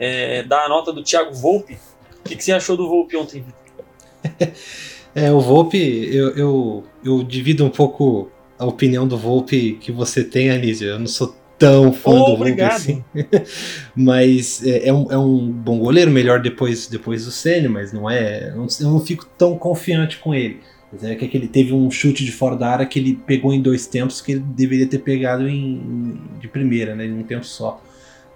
[0.00, 1.78] É, dar a nota do Thiago Volpe.
[2.18, 4.52] O que, que você achou do Volpe ontem, Vitor?
[5.14, 5.78] é, o Volpe,
[6.12, 10.88] eu, eu, eu divido um pouco a opinião do Volpe que você tem, Anísio.
[10.88, 13.04] Eu não sou tão fã oh, do Volpe assim.
[13.94, 18.08] mas é, é, um, é, um, bom goleiro, melhor depois, depois do Senna, mas não
[18.08, 18.50] é.
[18.56, 20.60] Não, eu não fico tão confiante com ele.
[21.02, 23.86] É que ele teve um chute de fora da área que ele pegou em dois
[23.86, 27.04] tempos que ele deveria ter pegado em, de primeira, né?
[27.06, 27.80] Em um tempo só.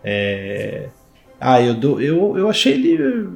[0.05, 0.89] É...
[1.41, 3.29] Ah, eu, dou, eu, eu achei ele.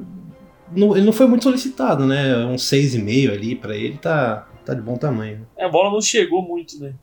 [0.73, 2.37] Não, ele não foi muito solicitado, né?
[2.45, 5.45] Um 6,5 ali para ele tá, tá de bom tamanho.
[5.57, 6.93] É, a bola não chegou muito, né?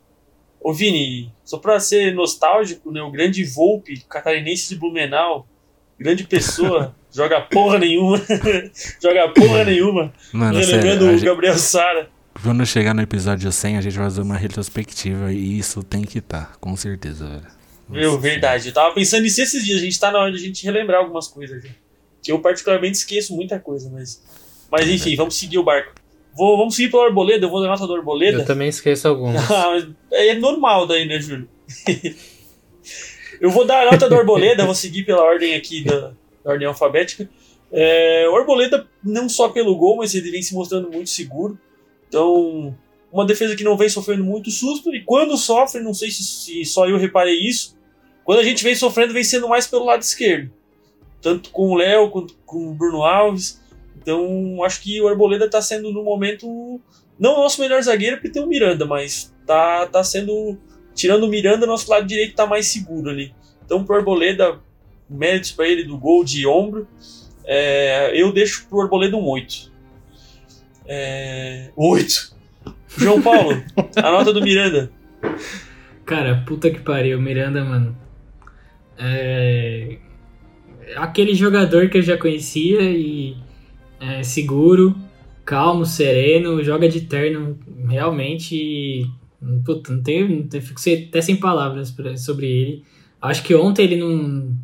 [0.67, 3.01] Ô Vini, só pra ser nostálgico, né?
[3.01, 5.47] O grande Volpe, catarinense de Blumenau,
[5.97, 8.21] grande pessoa, joga porra nenhuma.
[9.01, 10.13] joga porra nenhuma.
[10.33, 12.11] Mano, o Gabriel Sara.
[12.43, 16.19] quando chegar no episódio 100, a gente vai fazer uma retrospectiva e isso tem que
[16.19, 17.47] estar, com certeza, velho.
[17.89, 18.71] Meu, verdade.
[18.71, 19.81] Eu tava pensando nisso esses dias.
[19.81, 21.63] A gente tá na hora de a gente relembrar algumas coisas.
[21.63, 21.71] já.
[22.21, 24.21] Que eu particularmente esqueço muita coisa, mas.
[24.69, 25.95] Mas enfim, vamos seguir o barco.
[26.37, 28.39] Vou, vamos seguir pelo Arboleda, eu vou dar nota do Arboleda.
[28.39, 29.37] Eu também esqueço alguns.
[29.51, 31.49] Ah, é normal daí, né, Júlio?
[33.41, 36.13] eu vou dar a nota do Arboleda, vou seguir pela ordem aqui da,
[36.45, 37.29] da ordem alfabética.
[37.73, 41.59] É, o Arboleda, não só pelo gol, mas ele vem se mostrando muito seguro.
[42.09, 42.77] Então,
[43.11, 46.65] uma defesa que não vem sofrendo muito susto, e quando sofre, não sei se, se
[46.65, 47.77] só eu reparei isso,
[48.25, 50.51] quando a gente vem sofrendo, vem sendo mais pelo lado esquerdo.
[51.23, 53.61] Tanto com o Léo quanto com o Bruno Alves.
[54.07, 56.81] Então, acho que o Arboleda está sendo, no momento,
[57.19, 60.57] não o nosso melhor zagueiro, porque tem o Miranda, mas tá, tá sendo.
[60.95, 63.35] Tirando o Miranda, nosso lado direito tá mais seguro ali.
[63.65, 64.61] Então, pro Arboleda,
[65.11, 66.87] méritos para ele do gol de ombro.
[67.45, 69.73] É, eu deixo pro Arboleda um 8.
[70.87, 72.37] É, 8.
[72.97, 73.61] João Paulo,
[73.97, 74.89] a nota do Miranda.
[76.05, 77.97] Cara, puta que pariu, Miranda, mano.
[78.97, 79.99] É.
[80.95, 83.37] Aquele jogador que eu já conhecia e.
[84.01, 84.95] É, seguro,
[85.45, 89.09] calmo, sereno, joga de terno, realmente.
[89.65, 90.49] Puta, não tenho.
[90.61, 92.85] Fico até sem palavras pra- sobre ele.
[93.21, 94.55] Acho que ontem ele não.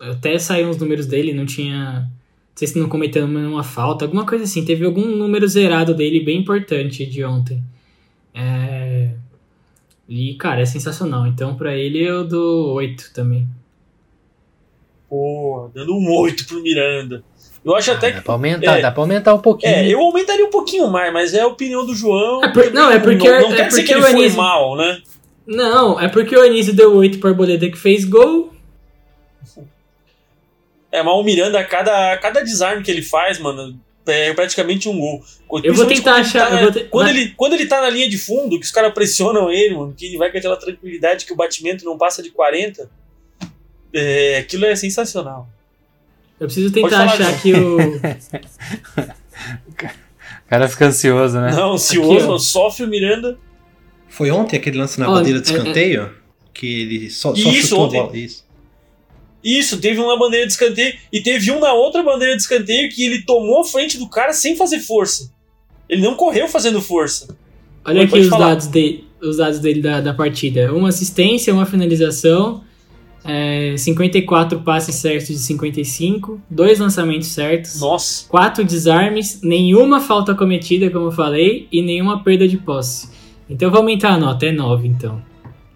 [0.00, 2.00] Até saiu uns números dele, não tinha.
[2.02, 4.64] Não sei se não cometeu nenhuma falta, alguma coisa assim.
[4.64, 7.62] Teve algum número zerado dele bem importante de ontem.
[8.34, 9.14] É.
[10.08, 11.26] E, cara, é sensacional.
[11.26, 13.48] Então, pra ele, eu dou 8 também.
[15.08, 17.24] Pô, dando um 8 pro Miranda.
[17.64, 18.24] Eu acho até Dá que.
[18.24, 18.82] pra aumentar, é.
[18.82, 19.72] dá pra aumentar um pouquinho.
[19.72, 22.44] É, eu aumentaria um pouquinho mais, mas é a opinião do João.
[22.44, 24.36] É por- não, é porque- Não, não é quer dizer que o ele foi Anísio-
[24.36, 25.00] mal, né?
[25.46, 28.52] Não, é porque o Anísio deu 8 pro Arboleda que fez gol.
[30.92, 34.98] É, mas o Miranda, a cada, cada desarme que ele faz, mano, é praticamente um
[34.98, 35.22] gol.
[35.62, 37.52] Eu vou tentar quando ele achar- tá na- eu vou te- quando, mas- ele, quando
[37.54, 40.30] ele tá na linha de fundo, que os caras pressionam ele, mano, que ele vai
[40.30, 42.88] com aquela tranquilidade que o batimento não passa de 40.
[43.92, 45.48] É, aquilo é sensacional.
[46.44, 47.78] Eu preciso tentar falar, achar que o.
[50.46, 51.52] O cara fica ansioso, né?
[51.52, 53.38] Não, se o Aqui, sofre o Miranda.
[54.08, 56.10] Foi ontem aquele lance na bandeira de é- é- escanteio?
[56.52, 57.98] Que ele só, só Isso, chutou ontem.
[58.00, 58.16] a bola.
[58.16, 58.44] Isso.
[59.42, 62.88] Isso, teve um na bandeira de escanteio e teve um na outra bandeira de escanteio
[62.90, 65.30] que ele tomou a frente do cara sem fazer força.
[65.88, 67.36] Ele não correu fazendo força.
[67.84, 68.50] Olha Pode aqui os falar.
[68.50, 72.63] dados, de, os dados dele da, da partida: uma assistência, uma finalização,
[73.24, 78.28] é, 54 passes certos de 55, dois lançamentos certos, Nossa.
[78.28, 83.08] quatro desarmes, nenhuma falta cometida, como eu falei, e nenhuma perda de posse.
[83.48, 85.22] Então eu vou aumentar a nota, é 9 então.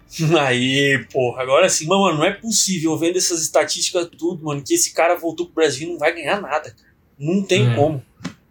[0.39, 4.93] Aí, porra, agora sim, mano, não é possível, vendo essas estatísticas tudo, mano, que esse
[4.93, 6.89] cara voltou pro Brasil e não vai ganhar nada, cara.
[7.19, 7.75] Não tem É.
[7.75, 8.01] como.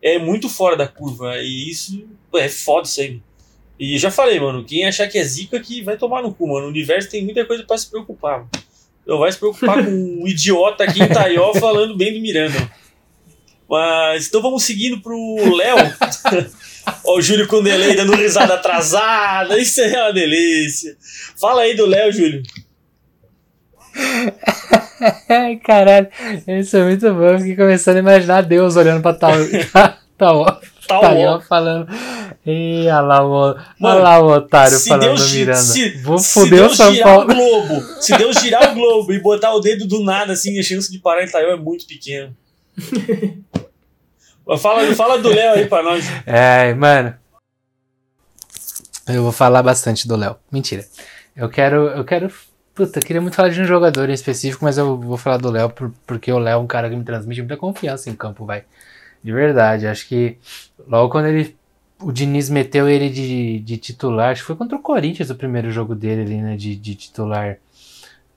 [0.00, 1.36] É muito fora da curva.
[1.38, 3.20] E isso é foda isso aí.
[3.80, 6.66] E já falei, mano, quem achar que é zica que vai tomar no cu, mano.
[6.66, 8.38] O universo tem muita coisa pra se preocupar.
[8.40, 8.50] Mano.
[9.08, 12.70] Não vai se preocupar com um idiota aqui em Taió falando bem do Miranda.
[13.66, 15.76] Mas então vamos seguindo pro Léo.
[17.04, 19.58] Ó, o Júlio com delay dando risada atrasada.
[19.58, 20.94] Isso é uma delícia.
[21.40, 22.42] Fala aí do Léo, Júlio.
[25.28, 26.08] Ai, caralho.
[26.46, 27.24] Isso é muito bom.
[27.24, 29.32] Eu fiquei começando a imaginar Deus olhando pra tal.
[30.18, 30.60] tal.
[30.86, 31.40] Tá ó.
[31.40, 31.88] falando.
[32.46, 35.58] Ih, olha lá o, Mano, lá o otário falando Deus, Miranda.
[35.58, 37.30] se, Vou foder o Deus São girar Paulo.
[37.30, 40.62] o globo, se Deus girar o globo e botar o dedo do nada, assim, a
[40.62, 42.32] chance de parar em Taiwan é muito pequena.
[44.62, 46.06] Fala, fala do Léo aí pra nós.
[46.24, 47.14] É, mano.
[49.06, 50.36] Eu vou falar bastante do Léo.
[50.50, 50.86] Mentira.
[51.36, 51.88] Eu quero.
[51.88, 52.32] Eu quero.
[52.74, 55.50] Puta, eu queria muito falar de um jogador em específico, mas eu vou falar do
[55.50, 58.46] Léo por- porque o Léo é um cara que me transmite muita confiança em campo,
[58.46, 58.64] vai.
[59.22, 59.86] De verdade.
[59.86, 60.38] Acho que
[60.86, 61.54] logo quando ele.
[62.00, 65.70] O Diniz meteu ele de, de titular, acho que foi contra o Corinthians o primeiro
[65.70, 66.56] jogo dele ali, né?
[66.56, 67.58] De, de titular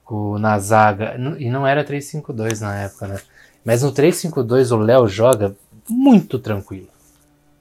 [0.04, 1.16] com, na zaga.
[1.38, 3.20] E não era 3-5-2 na época, né?
[3.64, 5.54] Mas no 3-5-2 o Léo joga
[5.88, 6.92] muito tranquilo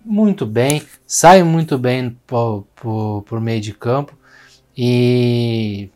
[0.04, 4.14] muito bem, sai muito bem por, por, por meio de campo.
[4.76, 5.90] E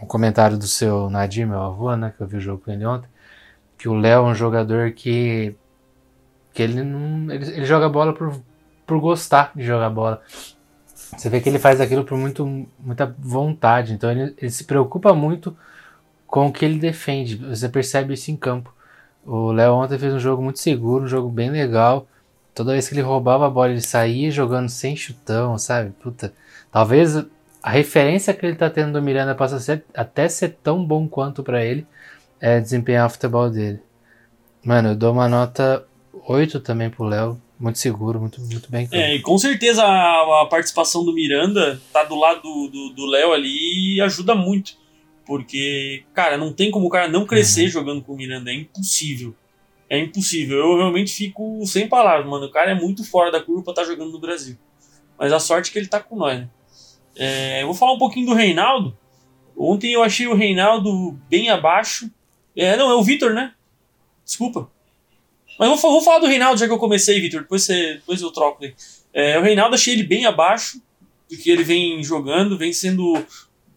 [0.00, 2.84] um comentário do seu Nadir, meu avô, né, que eu vi o jogo com ele
[2.86, 3.08] ontem,
[3.78, 5.54] que o Léo é um jogador que
[6.52, 8.40] que ele não ele, ele joga bola por,
[8.86, 10.22] por gostar de jogar bola.
[11.16, 15.14] Você vê que ele faz aquilo por muito, muita vontade, então ele, ele se preocupa
[15.14, 15.56] muito
[16.26, 17.36] com o que ele defende.
[17.36, 18.74] Você percebe isso em campo.
[19.24, 22.06] O Léo ontem fez um jogo muito seguro, um jogo bem legal.
[22.54, 25.90] Toda vez que ele roubava a bola, ele saía jogando sem chutão, sabe?
[25.90, 26.32] Puta.
[26.70, 27.16] Talvez
[27.62, 31.42] a referência que ele tá tendo do Miranda possa ser, até ser tão bom quanto
[31.42, 31.86] para ele
[32.40, 33.80] é desempenhar o futebol dele.
[34.64, 35.84] Mano, eu dou uma nota
[36.26, 37.40] 8 também pro Léo.
[37.58, 38.88] Muito seguro, muito, muito bem.
[38.90, 43.96] É, e com certeza a, a participação do Miranda tá do lado do Léo ali
[43.96, 44.76] e ajuda muito.
[45.24, 47.70] Porque, cara, não tem como o cara não crescer uhum.
[47.70, 48.50] jogando com o Miranda.
[48.50, 49.34] É impossível.
[49.88, 50.58] É impossível.
[50.58, 52.46] Eu realmente fico sem palavras, mano.
[52.46, 54.56] O cara é muito fora da curva pra estar tá jogando no Brasil.
[55.18, 56.50] Mas a sorte é que ele tá com nós, né?
[57.16, 58.96] É, eu vou falar um pouquinho do Reinaldo.
[59.56, 62.10] Ontem eu achei o Reinaldo bem abaixo.
[62.56, 63.54] É, não, é o Vitor, né?
[64.24, 64.70] Desculpa.
[65.58, 67.42] Mas vou, vou falar do Reinaldo já que eu comecei, Vitor.
[67.42, 68.64] Depois, depois eu troco.
[69.12, 70.80] É, o Reinaldo achei ele bem abaixo
[71.30, 73.24] do que ele vem jogando, vem sendo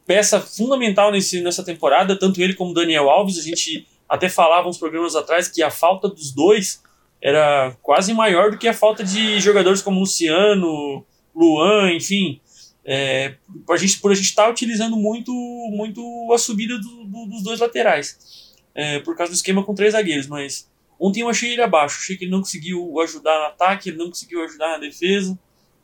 [0.06, 3.38] peça fundamental nesse, nessa temporada, tanto ele como Daniel Alves.
[3.38, 6.82] A gente até falava uns programas atrás que a falta dos dois
[7.22, 12.40] era quase maior do que a falta de jogadores como Luciano, Luan, enfim.
[12.86, 13.36] É,
[13.70, 15.34] a gente, por a gente estar tá utilizando muito,
[15.72, 19.92] muito a subida do, do, dos dois laterais, é, por causa do esquema com três
[19.92, 20.28] zagueiros.
[20.28, 23.98] Mas ontem eu achei ele abaixo, achei que ele não conseguiu ajudar no ataque, ele
[23.98, 25.38] não conseguiu ajudar na defesa.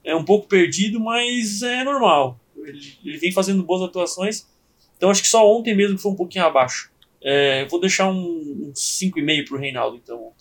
[0.04, 2.40] É um pouco perdido, mas é normal.
[2.58, 4.48] Ele, ele vem fazendo boas atuações,
[4.98, 6.92] então acho que só ontem mesmo foi um pouquinho abaixo.
[7.24, 10.32] É, vou deixar um, um 5,5 para o Reinaldo, então.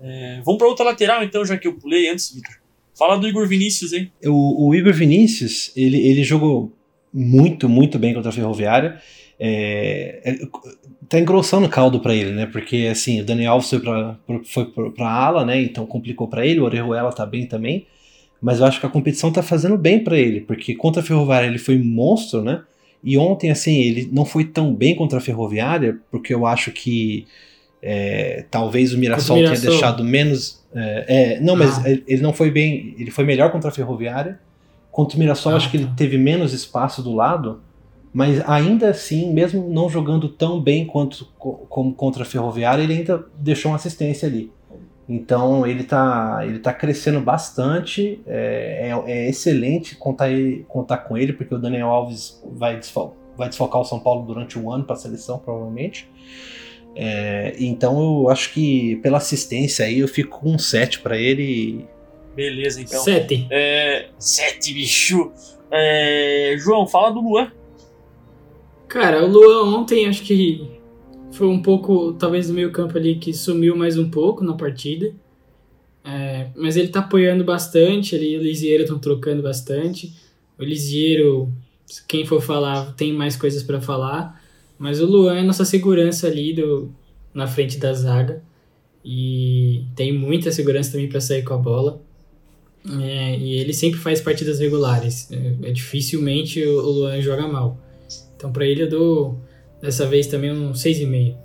[0.00, 2.62] É, vamos para outra lateral, então, já que eu pulei antes, Vitor.
[2.98, 4.10] Fala do Igor Vinícius, hein?
[4.24, 6.72] O, o, Igor Vinícius, ele, ele jogou
[7.12, 9.00] muito, muito bem contra a Ferroviária.
[9.38, 10.38] É, é,
[11.12, 12.46] tá engrossando o caldo para ele, né?
[12.46, 15.60] Porque assim, o Daniel Alves foi para foi pra ala, né?
[15.60, 16.58] Então complicou para ele.
[16.60, 17.86] O Orejuela tá bem também.
[18.40, 21.46] Mas eu acho que a competição tá fazendo bem para ele, porque contra a Ferroviária
[21.46, 22.62] ele foi monstro, né?
[23.04, 27.26] E ontem, assim, ele não foi tão bem contra a Ferroviária, porque eu acho que
[27.80, 30.64] é, talvez o Mirassol, Mirassol, tenha deixado menos.
[30.74, 31.04] É,
[31.36, 31.90] é, não, mas ah.
[31.90, 32.94] ele não foi bem.
[32.98, 34.40] Ele foi melhor contra a Ferroviária.
[34.90, 37.60] Contra o Mirassol, ah, acho que ele teve menos espaço do lado.
[38.12, 43.24] Mas ainda assim, mesmo não jogando tão bem quanto como contra a Ferroviária, ele ainda
[43.38, 44.52] deixou uma assistência ali.
[45.08, 48.20] Então ele está ele tá crescendo bastante.
[48.26, 53.16] É, é, é, excelente contar, ele, contar com ele, porque o Daniel Alves vai, desfal
[53.36, 56.08] vai desfocar o São Paulo durante um ano para a seleção, provavelmente.
[56.94, 61.86] É, então eu acho que pela assistência aí eu fico com um 7 para ele.
[62.36, 63.02] Beleza, então.
[63.02, 63.48] 7.
[63.50, 65.32] É, 7, bicho.
[65.70, 67.50] É, João, fala do Luan.
[68.92, 70.68] Cara, o Luan ontem acho que
[71.30, 75.14] foi um pouco, talvez, do meio campo ali que sumiu mais um pouco na partida.
[76.04, 80.12] É, mas ele tá apoiando bastante, ali o Lisieiro estão trocando bastante.
[80.58, 81.50] O Lisieiro,
[82.06, 84.38] quem for falar, tem mais coisas para falar.
[84.78, 86.92] Mas o Luan é nossa segurança ali do,
[87.32, 88.42] na frente da zaga.
[89.02, 91.98] E tem muita segurança também para sair com a bola.
[93.00, 95.32] É, e ele sempre faz partidas regulares.
[95.32, 97.80] É, é dificilmente o, o Luan joga mal.
[98.42, 99.40] Então para ele eu dou
[99.82, 101.36] Dessa vez também um 6,5.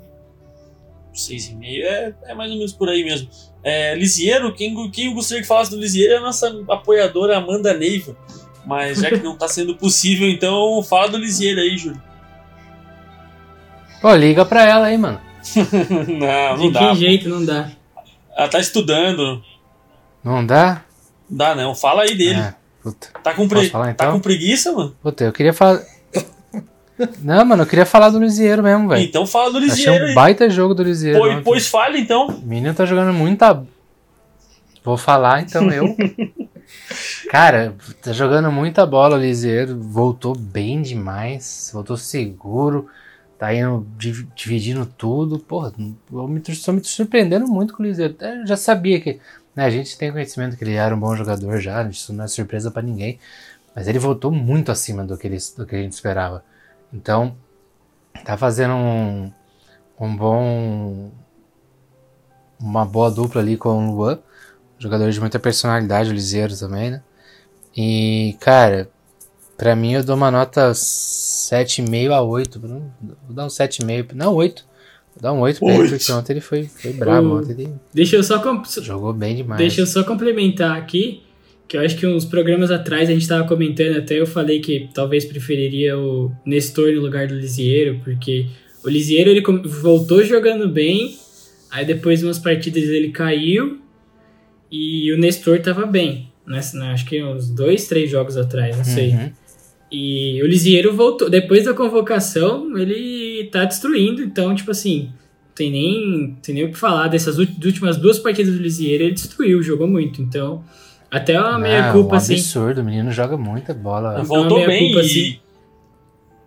[1.11, 3.27] 6,5 é, é mais ou menos por aí mesmo.
[3.63, 7.73] É, Lisieiro, quem, quem eu gostaria que falasse do Lisieiro é a nossa apoiadora Amanda
[7.73, 8.15] Neiva.
[8.63, 11.99] Mas já que não está sendo possível, então fala do Lisieiro aí, Júlio.
[13.99, 15.19] Pô, liga pra ela aí, mano.
[16.07, 16.79] não, não De dá.
[16.81, 17.71] De que jeito não dá?
[18.37, 19.43] Ela tá estudando.
[20.23, 20.85] Não dá?
[21.27, 22.39] Dá não, fala aí dele.
[22.39, 23.07] É, puta.
[23.23, 23.67] Tá com, pre...
[23.67, 24.07] falar, tá então?
[24.07, 24.95] tá com preguiça, mano?
[25.01, 25.81] Puta, eu queria falar.
[27.21, 29.03] Não, mano, eu queria falar do Lisieiro mesmo, velho.
[29.03, 29.93] Então fala do Lisieiro.
[29.93, 31.19] Achei um baita jogo do Lisieiro.
[31.19, 32.27] Pois, pois fale então.
[32.27, 33.63] O menino tá jogando muita.
[34.83, 35.95] Vou falar então eu.
[37.29, 39.77] Cara, tá jogando muita bola o Lisieiro.
[39.79, 41.69] Voltou bem demais.
[41.73, 42.87] Voltou seguro.
[43.37, 43.85] Tá indo
[44.35, 45.37] dividindo tudo.
[45.37, 45.71] Porra,
[46.11, 48.15] eu me, tô me surpreendendo muito com o Lisieiro.
[48.19, 49.19] Eu já sabia que.
[49.55, 51.83] Né, a gente tem conhecimento que ele era um bom jogador já.
[51.83, 53.19] Isso não é surpresa para ninguém.
[53.75, 56.43] Mas ele voltou muito acima do que, ele, do que a gente esperava.
[56.93, 57.35] Então,
[58.25, 59.31] tá fazendo um,
[59.99, 61.11] um bom.
[62.59, 64.19] Uma boa dupla ali com o Luan.
[64.79, 67.01] Jogador de muita personalidade, o Liseiro também, né?
[67.75, 68.89] E, cara,
[69.55, 72.59] pra mim eu dou uma nota 7,5 a 8.
[72.59, 72.81] Vou
[73.29, 74.13] dar um 7,5.
[74.13, 74.65] Não, 8.
[75.15, 75.79] Vou dar um 8 pra 8.
[75.81, 77.37] ele, porque ontem ele foi, foi bravo.
[77.37, 78.41] Ontem ele Deixa eu só.
[78.81, 79.59] Jogou bem demais.
[79.59, 81.26] Deixa eu só complementar aqui
[81.67, 84.89] que eu acho que uns programas atrás a gente estava comentando, até eu falei que
[84.93, 88.47] talvez preferiria o Nestor no lugar do Lisieiro, porque
[88.83, 91.17] o Lisieiro ele voltou jogando bem,
[91.69, 93.79] aí depois de umas partidas ele caiu
[94.71, 96.59] e o Nestor estava bem, né?
[96.59, 99.11] acho que uns dois, três jogos atrás, não sei.
[99.11, 99.31] Uhum.
[99.91, 105.09] E o Lisieiro voltou, depois da convocação, ele tá destruindo, então, tipo assim,
[105.53, 109.61] tem nem, tem nem o que falar dessas últimas duas partidas do Lisieiro, ele destruiu,
[109.61, 110.63] jogou muito, então
[111.09, 112.33] Até uma meia Não, culpa, um assim.
[112.33, 114.21] absurdo, o menino joga muita bola.
[114.23, 115.39] Voltou meia bem culpa, e, assim.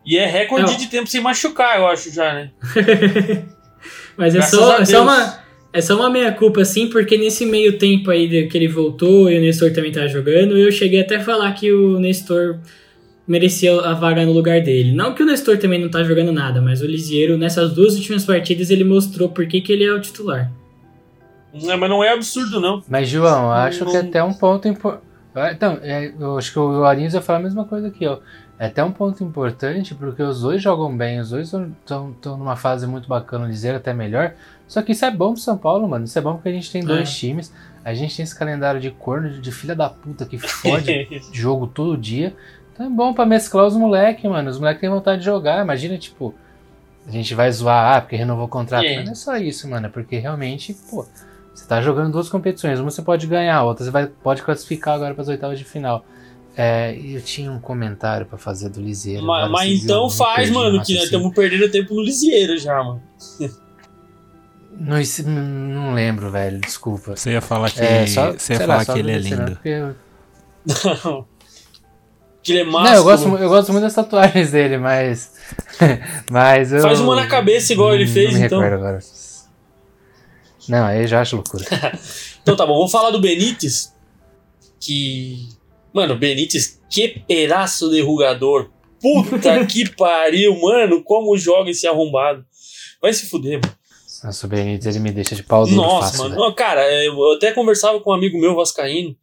[0.04, 0.78] e é recorde Não.
[0.78, 2.50] de tempo sem machucar, eu acho já, né?
[4.16, 5.38] Mas é só, é, só uma,
[5.72, 9.38] é só uma meia culpa, assim, porque nesse meio tempo aí que ele voltou e
[9.38, 12.58] o Nestor também tá jogando, eu cheguei até a falar que o Nestor
[13.26, 14.92] merecia a vaga no lugar dele.
[14.92, 18.24] Não que o Nestor também não tá jogando nada, mas o Lisieiro, nessas duas últimas
[18.24, 20.50] partidas, ele mostrou por que que ele é o titular.
[21.52, 22.82] Não, mas não é absurdo, não.
[22.88, 25.04] Mas, João, eu acho Não- que é até um ponto importante.
[25.52, 28.18] Então, é, eu acho que o Arinhos vai falar a mesma coisa aqui, ó.
[28.58, 32.86] É até um ponto importante, porque os dois jogam bem, os dois estão numa fase
[32.86, 34.34] muito bacana, dizer até melhor.
[34.68, 36.04] Só que isso é bom pro São Paulo, mano.
[36.04, 37.12] Isso é bom porque a gente tem dois É.
[37.12, 37.52] times.
[37.84, 41.66] A gente tem esse calendário de corno, de, de filha da puta que fode jogo
[41.66, 42.36] todo dia.
[42.74, 44.50] Então é bom pra mesclar os moleques, mano.
[44.50, 45.62] Os moleques têm vontade de jogar.
[45.64, 46.34] Imagina, tipo,
[47.06, 48.84] a gente vai zoar, ah, porque renovou o contrato.
[48.84, 48.96] É.
[48.96, 49.86] Mas não é só isso, mano.
[49.86, 51.06] É porque realmente, pô,
[51.60, 52.80] você tá jogando duas competições.
[52.80, 56.04] Uma você pode ganhar, a outra você vai, pode classificar agora pras oitavas de final.
[56.56, 59.24] É, eu tinha um comentário pra fazer do Liseiro.
[59.24, 63.00] mas mas então faz, mano, que nós estamos perdendo tempo no Lisieiro já, mano.
[64.78, 66.58] Não, isso- não lembro, velho.
[66.58, 67.14] Desculpa.
[67.16, 69.20] Você ia falar que, É, só, você ia lá, falar só que ele é né?
[69.20, 69.58] lindo.
[69.64, 69.94] Eu-
[72.42, 72.96] que ele é Não, másculo.
[72.98, 75.32] eu gosto, eu gosto muito das tatuagens dele, mas.
[76.30, 76.80] mas eu.
[76.82, 78.60] Faz uma na cabeça igual ele Não- fez, não me então.
[78.60, 79.00] recordo agora.
[80.68, 81.64] Não, aí já acho loucura.
[82.42, 83.92] Então tá bom, vamos falar do Benítez.
[84.80, 85.46] Que.
[85.92, 88.70] Mano, Benítez, que pedaço de rugador.
[89.00, 91.02] Puta que pariu, mano.
[91.04, 92.44] Como joga esse arrombado.
[93.00, 93.76] Vai se fuder, mano.
[94.24, 96.36] Nossa, o Benítez ele me deixa de pau duro Nossa, fácil, mano.
[96.36, 99.16] Não, cara, eu até conversava com um amigo meu, Vascaíno,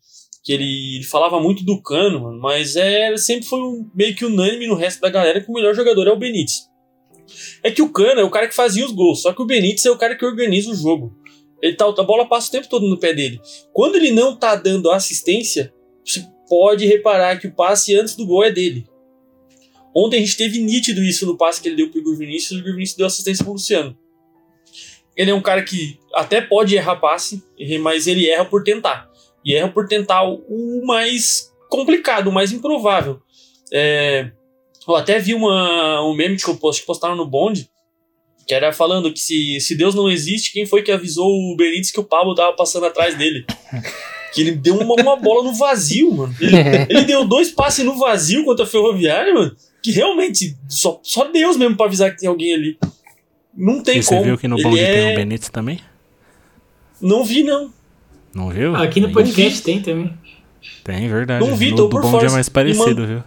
[0.44, 4.26] que ele, ele falava muito do Cano, mano, mas é, sempre foi um- meio que
[4.26, 6.68] unânime no resto da galera que o melhor jogador é o Benítez.
[7.64, 9.86] É que o Cano é o cara que fazia os gols, só que o Benítez
[9.86, 11.16] é o cara que organiza o jogo.
[11.62, 13.42] Ele tá, a bola passa o tempo todo no pé dele.
[13.74, 15.74] Quando ele não tá dando assistência,
[16.06, 18.86] você pode reparar que o passe antes do gol é dele.
[19.96, 22.62] Ontem a gente teve nítido isso no passe que ele deu pro Igor Vinícius, o
[22.62, 23.98] Igor Vinícius deu assistência pro Luciano.
[25.16, 27.44] Ele é um cara que até pode errar passe,
[27.82, 29.10] mas ele erra por tentar.
[29.44, 33.20] E erra por tentar o- mais complicado, o mais improvável.
[33.74, 34.30] É,
[34.88, 36.44] eu até vi uma, um meme que
[36.86, 37.68] postaram no Bond,
[38.48, 41.92] que era falando que se, se Deus não existe, quem foi que avisou o Benítez
[41.92, 43.46] que o Pablo tava passando atrás dele?
[44.34, 46.36] Que ele deu uma, uma bola no vazio, mano.
[46.40, 46.56] Ele,
[46.90, 49.56] ele deu dois passes no vazio contra a Ferroviária, mano.
[49.82, 52.78] Que realmente, só, só Deus mesmo pra avisar que tem alguém ali.
[53.56, 54.26] Não tem E você como.
[54.26, 55.80] viu que no bonde é- tem o Benítez também?
[57.02, 57.74] Não vi, não.
[58.36, 58.76] Não viu?
[58.76, 60.14] Ah, Aqui no podcast tem também.
[60.84, 61.44] Tem, verdade.
[61.48, 62.28] Não vi, no, tô do por bonde fora.
[62.28, 63.24] é mais Me parecido, viu?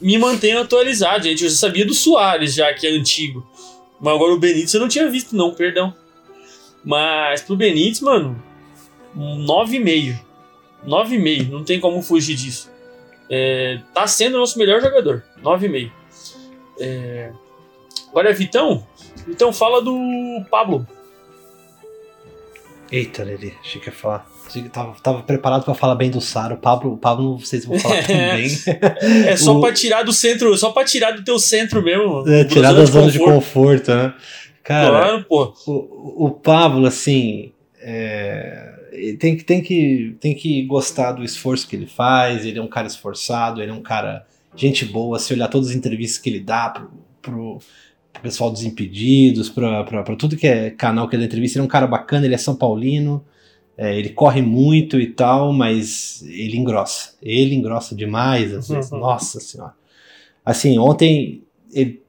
[0.00, 1.42] Me mantenho atualizado, gente.
[1.42, 3.44] Eu já sabia do Soares, já que é antigo.
[4.00, 5.94] Mas agora o Benítez eu não tinha visto, não, perdão.
[6.84, 8.40] Mas pro Benítez, mano,
[9.16, 10.18] um 9,5.
[10.86, 11.50] 9,5.
[11.50, 12.70] Não tem como fugir disso.
[13.30, 15.24] É, tá sendo o nosso melhor jogador.
[15.42, 15.90] 9,5.
[16.80, 17.32] É,
[18.10, 18.86] agora é Vitão.
[19.26, 19.96] Vitão, fala do
[20.50, 20.86] Pablo.
[22.90, 24.26] Eita, Lili, achei que ia falar.
[24.72, 26.54] Tava, tava preparado pra falar bem do Saro.
[26.54, 28.48] O Pablo, o Pablo se vou falar tão bem.
[29.26, 32.28] É só O- pra tirar do centro, só pra tirar do teu centro mesmo.
[32.28, 33.86] É, tirar da zona de conforto.
[33.86, 34.14] conforto, né?
[34.64, 35.54] Cara, Claro, pô.
[35.66, 38.74] o, o Pablo, assim, é,
[39.18, 42.44] tem, que, tem, que, tem que gostar do esforço que ele faz.
[42.44, 45.18] Ele é um cara esforçado, ele é um cara gente boa.
[45.18, 46.90] Se olhar todas as entrevistas que ele dá pro,
[47.22, 47.58] pro,
[48.12, 51.58] pro pessoal dos Impedidos, pra, pra, pra tudo que é canal que ele dá entrevista,
[51.58, 53.24] ele é um cara bacana, ele é São Paulino.
[53.80, 57.12] É, ele corre muito e tal, mas ele engrossa.
[57.22, 58.90] Ele engrossa demais, às vezes.
[58.90, 58.98] Uhum.
[58.98, 59.72] Nossa senhora.
[60.44, 62.02] Assim, ontem ele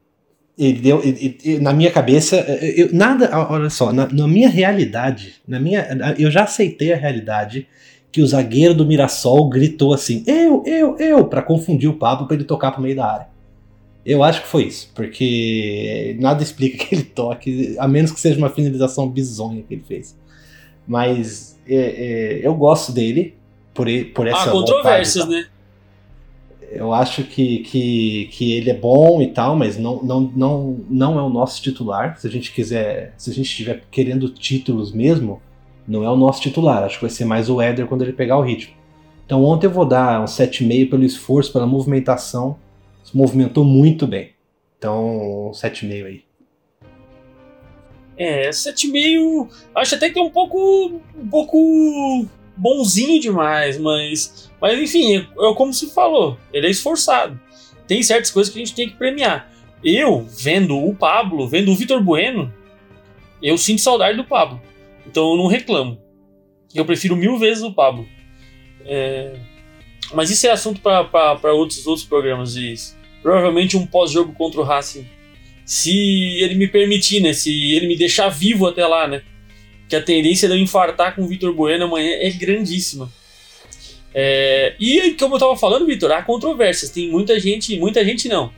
[0.57, 5.35] ele deu ele- ele- na minha cabeça eu, nada olha só na, na minha realidade
[5.47, 7.65] na minha eu já aceitei a realidade
[8.11, 12.35] que o zagueiro do Mirassol gritou assim eu eu eu para confundir o Pablo para
[12.35, 13.27] ele tocar pro meio da área
[14.05, 18.49] eu acho que foi isso porque nada explica aquele toque a menos que seja uma
[18.49, 20.17] finalização bizonha que ele fez
[20.85, 23.35] mas é, é, eu gosto dele
[23.73, 25.47] por, por essa Ah, controvérsias, né?
[26.71, 31.19] Eu acho que, que, que ele é bom e tal, mas não, não, não, não
[31.19, 32.19] é o nosso titular.
[32.19, 35.41] Se a gente quiser, se a gente estiver querendo títulos mesmo,
[35.87, 36.83] não é o nosso titular.
[36.83, 38.73] Acho que vai ser mais o Éder quando ele pegar o ritmo.
[39.25, 42.57] Então ontem eu vou dar um 7,5 pelo esforço, pela movimentação.
[43.03, 44.31] Se movimentou muito bem.
[44.77, 46.28] Então, um 7,5 aí.
[48.19, 49.49] É, 7,5.
[49.73, 51.01] Acho até que é um pouco.
[51.15, 52.25] um pouco
[52.57, 54.51] bonzinho demais, mas.
[54.61, 56.37] Mas enfim, é, é como se falou.
[56.51, 57.39] Ele é esforçado.
[57.87, 59.49] Tem certas coisas que a gente tem que premiar.
[59.81, 62.53] Eu, vendo o Pablo, vendo o Vitor Bueno,
[63.41, 64.61] eu sinto saudade do Pablo.
[65.07, 65.97] Então eu não reclamo.
[66.75, 68.05] Eu prefiro mil vezes o Pablo.
[68.85, 69.39] É,
[70.13, 72.57] mas isso é assunto para outros, outros programas.
[72.57, 72.75] E
[73.21, 75.07] provavelmente um pós-jogo contra o Racing.
[75.69, 77.31] Se ele me permitir, né?
[77.31, 79.21] Se ele me deixar vivo até lá, né?
[79.87, 83.07] Que a tendência de eu infartar com o Vitor Bueno amanhã é grandíssima.
[84.11, 86.89] É, e como eu tava falando, Vitor, há controvérsias.
[86.89, 88.51] Tem muita gente, muita gente não.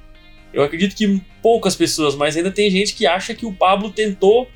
[0.53, 4.47] Eu acredito que poucas pessoas, mas ainda tem gente que acha que o Pablo tentou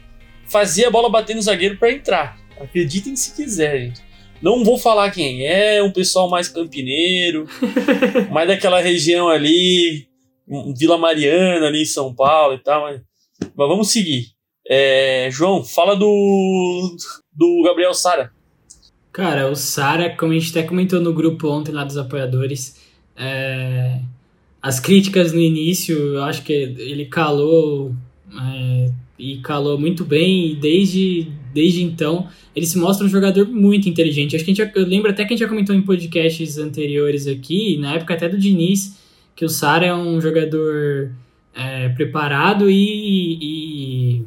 [0.45, 2.39] fazer a bola bater no zagueiro para entrar.
[2.57, 4.01] Acreditem se quiser, gente.
[4.41, 7.49] Não vou falar quem é, um pessoal mais campineiro,
[8.31, 10.07] mais daquela região ali,
[10.77, 13.01] Vila Mariana ali em São Paulo e tal, mas,
[13.55, 14.27] mas vamos seguir.
[14.67, 16.97] É, João, fala do,
[17.31, 18.31] do Gabriel Sara.
[19.11, 22.81] Cara, o Sara, como a gente até comentou no grupo ontem lá dos apoiadores,
[23.15, 24.01] é,
[24.61, 27.95] as críticas no início, eu acho que ele calou
[28.33, 33.87] é, e calou muito bem, e desde, desde então ele se mostra um jogador muito
[33.87, 34.35] inteligente.
[34.35, 37.27] Acho que a gente, eu lembro até que a gente já comentou em podcasts anteriores
[37.27, 38.97] aqui, na época até do Diniz,
[39.35, 41.11] que o Sara é um jogador
[41.53, 44.25] é, preparado e, e,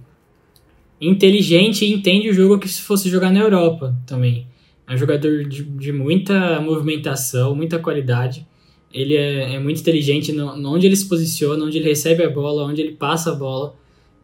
[1.00, 4.46] inteligente e entende o jogo que se fosse jogar na Europa também.
[4.86, 8.46] É um jogador de, de muita movimentação, muita qualidade.
[8.92, 12.30] Ele é, é muito inteligente no, no, onde ele se posiciona, onde ele recebe a
[12.30, 13.74] bola, onde ele passa a bola.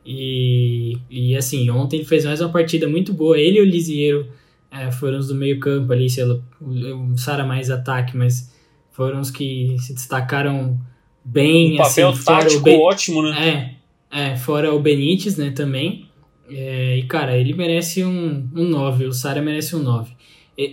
[0.07, 3.39] E, e assim, ontem ele fez mais uma partida muito boa.
[3.39, 4.27] Ele e o Lisieiro
[4.71, 8.54] é, foram os do meio campo ali, sei lá, o Sara mais ataque, mas
[8.95, 10.79] foram os que se destacaram
[11.23, 11.75] bem.
[11.75, 12.81] Um papel assim, tático ben...
[12.81, 13.77] ótimo, né?
[14.11, 16.07] É, é, fora o Benítez, né, também.
[16.49, 20.13] É, e, cara, ele merece um, um 9, o Sara merece um 9.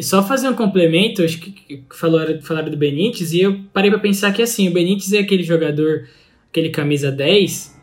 [0.02, 4.32] Só fazer um complemento, acho que falaram, falaram do Benítez, e eu parei para pensar
[4.32, 6.08] que assim, o Benítez é aquele jogador,
[6.52, 7.76] aquele camisa 10,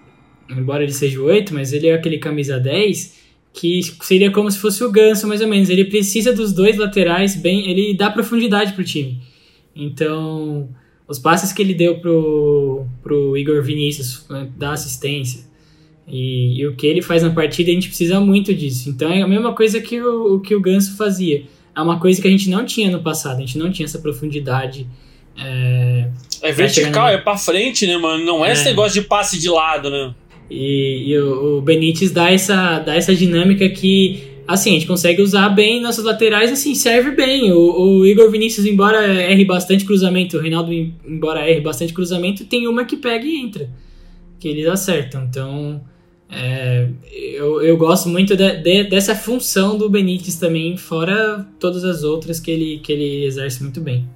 [0.50, 3.18] embora ele seja 8, mas ele é aquele camisa 10
[3.52, 5.68] que seria como se fosse o Ganso, mais ou menos.
[5.68, 9.20] Ele precisa dos dois laterais bem, ele dá profundidade pro time.
[9.78, 10.68] Então,
[11.06, 15.46] os passes que ele deu pro, pro Igor Vinícius, né, dá assistência,
[16.06, 18.88] e, e, o que ele faz na partida, a gente precisa muito disso.
[18.88, 21.44] Então, é a mesma coisa que o, que o Ganso fazia
[21.76, 23.98] é uma coisa que a gente não tinha no passado, a gente não tinha essa
[24.00, 24.86] profundidade.
[25.36, 26.08] É,
[26.42, 28.24] é vertical, é pra frente, né, mano?
[28.24, 30.12] Não é, é, esse negócio de passe de lado, né?
[30.50, 35.20] E, e o, o, Benítez dá essa, dá essa dinâmica que, assim, a gente consegue
[35.20, 37.52] usar bem nossas laterais, assim, serve bem.
[37.52, 42.66] O, o Igor Vinícius, embora erre bastante cruzamento, o Reinaldo, embora erre bastante cruzamento, tem
[42.66, 43.68] uma que pega e entra,
[44.40, 45.24] que eles acertam.
[45.24, 45.82] Então,
[46.30, 52.02] é, eu, eu gosto muito de, de, dessa função do Benítez também, fora todas as
[52.02, 54.08] outras que ele, que ele exerce muito bem.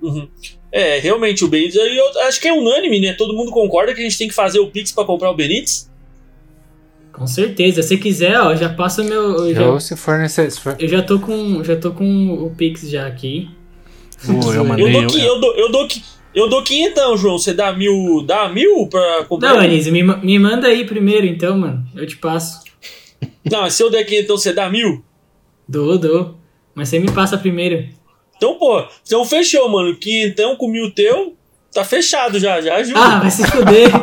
[0.00, 0.28] Uhum.
[0.70, 3.12] É, realmente, o Benítez, eu acho que é unânime, né?
[3.14, 5.90] Todo mundo concorda que a gente tem que fazer o Pix para comprar o Benítez?
[7.18, 7.82] Com certeza.
[7.82, 9.48] Se quiser, ó, já passa meu.
[9.48, 10.80] Eu, já, se for necessário.
[10.80, 13.50] Eu já tô com, já tô com o Pix já aqui.
[14.26, 15.88] Uh, eu, mandei, eu, dou, eu, eu, dou, eu, dou,
[16.34, 17.38] eu dou quinhentão, João.
[17.38, 19.54] Você dá mil, dá mil pra comprar?
[19.54, 21.84] Não, Anísio, me, me manda aí primeiro então, mano.
[21.94, 22.62] Eu te passo.
[23.50, 25.04] Não, se eu der quinhentão, você dá mil?
[25.68, 26.36] Dou, dou.
[26.74, 27.88] Mas você me passa primeiro.
[28.36, 29.96] Então, pô, então fechou, mano.
[29.96, 31.36] Quinhentão com mil teu,
[31.72, 33.00] tá fechado já, já ajuda.
[33.00, 33.90] Ah, vai se fuder.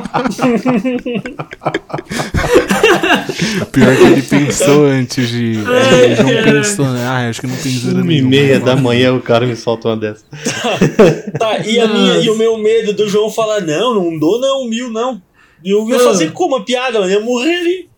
[3.72, 5.58] Pior que ele pensou antes de.
[5.58, 7.06] Ele não pensou, né?
[7.06, 7.92] Ah, acho que não pensou.
[7.92, 10.24] Uma e meia da manhã o cara me solta uma dessa.
[11.38, 14.68] tá, e, a minha, e o meu medo do João falar: não, não dou não,
[14.68, 15.22] mil não.
[15.64, 16.56] E eu ia fazer como?
[16.56, 17.12] Uma piada, mano.
[17.12, 17.90] Eu ia morrer ali.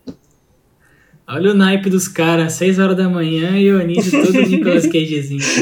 [1.29, 5.41] Olha o naipe dos caras, 6 horas da manhã e o Anísio todo Nicolas Cagezinho.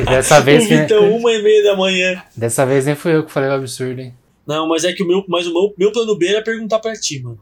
[0.00, 0.68] E dessa vez.
[0.68, 2.20] Então, uma e meia da manhã.
[2.36, 4.12] Dessa vez nem fui eu que falei o absurdo, hein?
[4.44, 6.92] Não, mas é que o meu, mas o meu, meu plano B era perguntar pra
[6.94, 7.38] ti, mano.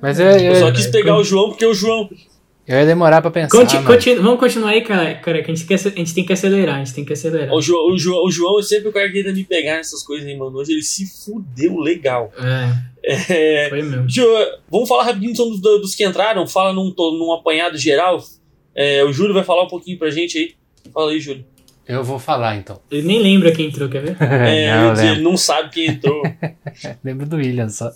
[0.00, 2.08] Mas eu, eu, eu só quis pegar eu, o João porque o João.
[2.66, 3.56] Eu ia demorar pra pensar.
[3.56, 6.32] Conti, continu, vamos continuar aí, cara, cara que a gente, quer, a gente tem que
[6.32, 7.54] acelerar, a gente tem que acelerar.
[7.54, 10.02] O João, o João, o João é sempre o cara que tenta me pegar nessas
[10.02, 10.56] coisas, hein, mano.
[10.58, 12.32] Hoje ele se fudeu legal.
[13.04, 13.66] É.
[13.66, 14.06] é foi mesmo.
[14.68, 18.20] vamos falar rapidinho então, dos, dos que entraram, fala num, num apanhado geral.
[18.74, 20.54] É, o Júlio vai falar um pouquinho pra gente aí.
[20.92, 21.44] Fala aí, Júlio.
[21.86, 22.80] Eu vou falar então.
[22.90, 24.16] Ele nem lembra quem entrou, quer ver?
[24.20, 26.20] É, não, dizer, ele não sabe quem entrou.
[27.04, 27.90] Lembro do William só.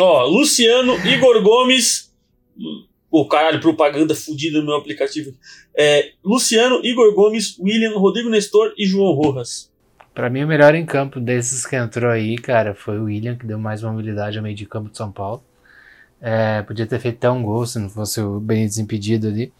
[0.00, 2.12] Ó, Luciano, Igor Gomes.
[3.16, 5.32] Pô, caralho, propaganda fodida no meu aplicativo.
[5.74, 9.72] É, Luciano, Igor Gomes, William, Rodrigo Nestor e João Rojas.
[10.12, 13.46] Pra mim, o melhor em campo desses que entrou aí, cara, foi o William, que
[13.46, 15.42] deu mais mobilidade ao meio de campo de São Paulo.
[16.20, 19.50] É, podia ter feito até um gol se não fosse o Benítez impedido ali.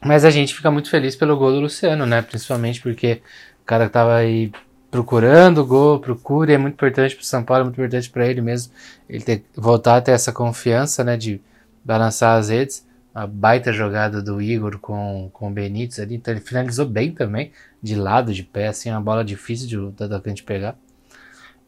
[0.00, 2.22] Mas a gente fica muito feliz pelo gol do Luciano, né?
[2.22, 3.20] Principalmente porque
[3.62, 4.52] o cara tava aí
[4.92, 8.40] procurando o gol, procura, é muito importante pro São Paulo, é muito importante para ele
[8.40, 8.72] mesmo,
[9.08, 11.40] ele ter, voltar a ter essa confiança, né, de
[11.84, 12.86] balançar as redes.
[13.14, 16.16] Uma baita jogada do Igor com, com o Benítez ali.
[16.16, 20.04] Então ele finalizou bem também, de lado, de pé, assim, uma bola difícil de, do
[20.04, 20.76] atacante pegar.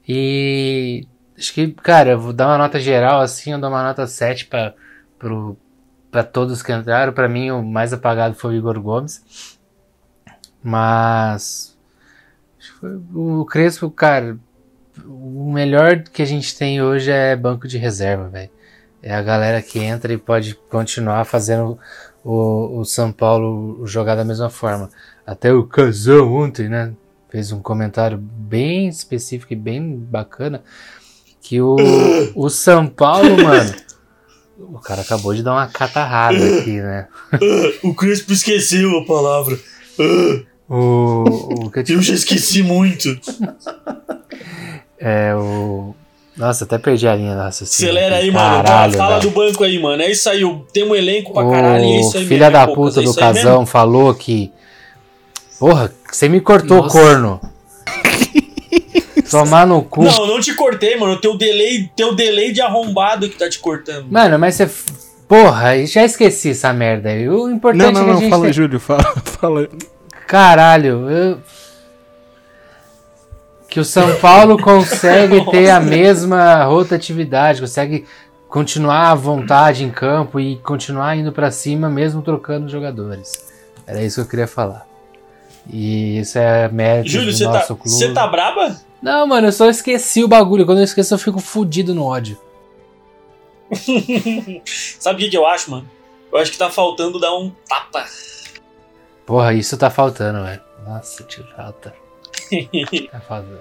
[0.09, 1.07] E
[1.37, 4.47] acho que, cara, eu vou dar uma nota geral assim, eu dou uma nota 7
[4.47, 7.13] para todos que entraram.
[7.13, 9.59] Para mim, o mais apagado foi o Igor Gomes.
[10.63, 11.77] Mas
[13.15, 14.37] o Crespo, cara,
[15.05, 18.51] o melhor que a gente tem hoje é banco de reserva, velho.
[19.07, 21.79] É a galera que entra e pode continuar fazendo
[22.25, 24.91] o, o São Paulo jogar da mesma forma.
[25.25, 26.93] Até o Casão ontem, né?
[27.31, 30.61] Fez um comentário bem específico e bem bacana.
[31.41, 31.77] Que o,
[32.35, 33.73] o São Paulo, mano.
[34.59, 37.07] O cara acabou de dar uma catarrada aqui, né?
[37.85, 39.57] o Crespo esqueceu a palavra.
[40.69, 43.17] O, o que eu, eu já esqueci muito.
[44.99, 45.95] É o.
[46.37, 47.93] Nossa, até perdi a linha da raciocínio.
[47.93, 48.93] Acelera aí, caralho, mano.
[48.97, 49.31] Fala velho.
[49.31, 50.03] do banco aí, mano.
[50.03, 50.43] É isso aí.
[50.73, 51.85] Tem um elenco pra caralho.
[51.85, 54.53] É isso aí filha da puta do casão falou que.
[55.59, 56.99] Porra, você me cortou, Nossa.
[56.99, 57.41] corno.
[59.31, 60.05] Tomar no cu.
[60.05, 61.19] Não, não te cortei, mano.
[61.19, 64.07] Teu delay, teu delay de arrombado que tá te cortando.
[64.11, 64.71] Mano, mas você.
[65.27, 67.29] Porra, já esqueci essa merda aí.
[67.29, 68.31] O importante não, não, é que não, a gente.
[68.31, 68.53] Fala, tem...
[68.53, 69.69] Júlio, fala, fala.
[70.27, 71.39] Caralho, eu...
[73.77, 78.07] que o São Paulo consegue ter a mesma rotatividade, consegue
[78.49, 83.53] continuar à vontade em campo e continuar indo para cima mesmo trocando jogadores.
[83.87, 84.89] Era isso que eu queria falar.
[85.71, 87.99] E isso é mérito Júlio, do tá- nosso tá, clube.
[87.99, 88.81] Você tá braba?
[89.03, 90.65] Não, mano, eu só esqueci o bagulho.
[90.65, 92.41] Quando eu esqueço, eu fico fudido no ódio.
[94.99, 95.87] Sabe o que, que eu acho, mano?
[96.33, 98.07] Eu acho que tá faltando dar um tapa
[99.27, 100.63] Porra, isso tá faltando, velho.
[100.87, 102.06] Nossa, tio, falta.
[103.11, 103.61] tá faltando.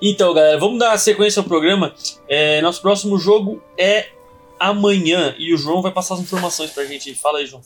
[0.00, 1.94] Então, galera, vamos dar sequência ao programa.
[2.28, 4.08] É, nosso próximo jogo é
[4.58, 7.14] amanhã e o João vai passar as informações pra gente.
[7.14, 7.62] Fala aí, João.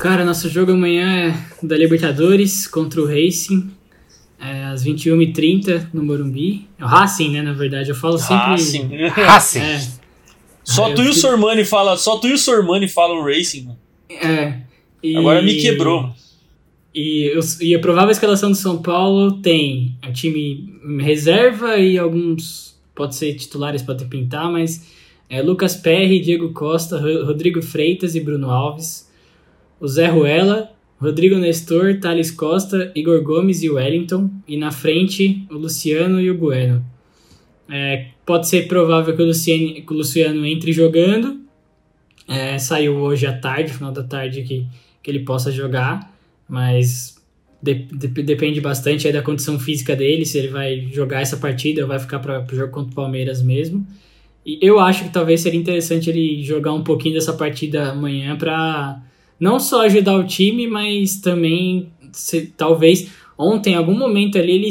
[0.00, 3.70] Cara, nosso jogo amanhã é da Libertadores contra o Racing,
[4.40, 6.66] é, às 21h30 no Morumbi.
[6.78, 7.42] É o Racing, né?
[7.42, 8.46] Na verdade, eu falo sempre.
[8.52, 8.88] Racing.
[9.08, 9.60] Racing.
[9.60, 9.86] É.
[10.64, 13.78] Só tu e o Sormani fala, só tu e o Sormani falam Racing, mano.
[14.10, 14.60] É.
[15.02, 15.16] E...
[15.16, 16.10] Agora me quebrou.
[17.00, 20.68] E, e a provável escalação do São Paulo tem o time
[20.98, 24.84] reserva e alguns, pode ser titulares, pode pintar, mas
[25.30, 29.08] é Lucas Perry, Diego Costa, Rodrigo Freitas e Bruno Alves,
[29.78, 35.54] o Zé Ruela, Rodrigo Nestor, Thales Costa, Igor Gomes e Wellington, e na frente o
[35.54, 36.84] Luciano e o Bueno.
[37.70, 41.38] É, pode ser provável que o, Luciano, que o Luciano entre jogando,
[42.26, 44.66] é, saiu hoje à tarde, final da tarde, que,
[45.00, 46.17] que ele possa jogar,
[46.48, 47.16] mas
[47.62, 51.82] de, de, depende bastante aí da condição física dele, se ele vai jogar essa partida
[51.82, 53.86] ou vai ficar para o jogo contra o Palmeiras mesmo.
[54.46, 59.02] E eu acho que talvez seria interessante ele jogar um pouquinho dessa partida amanhã para
[59.38, 64.68] não só ajudar o time, mas também se, talvez ontem, em algum momento ali, ele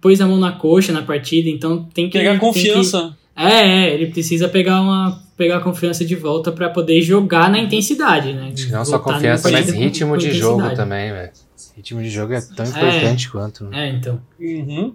[0.00, 3.16] pôs a mão na coxa na partida, então tem que pegar confiança.
[3.36, 7.48] Que, é, é, ele precisa pegar uma pegar a confiança de volta para poder jogar
[7.48, 8.52] na intensidade, né?
[8.70, 11.30] Não só confiança, mas ritmo com, de jogo também, velho.
[11.76, 13.64] Ritmo de jogo é tão importante é, quanto.
[13.64, 13.88] Né?
[13.88, 14.20] É, então.
[14.40, 14.92] Uhum.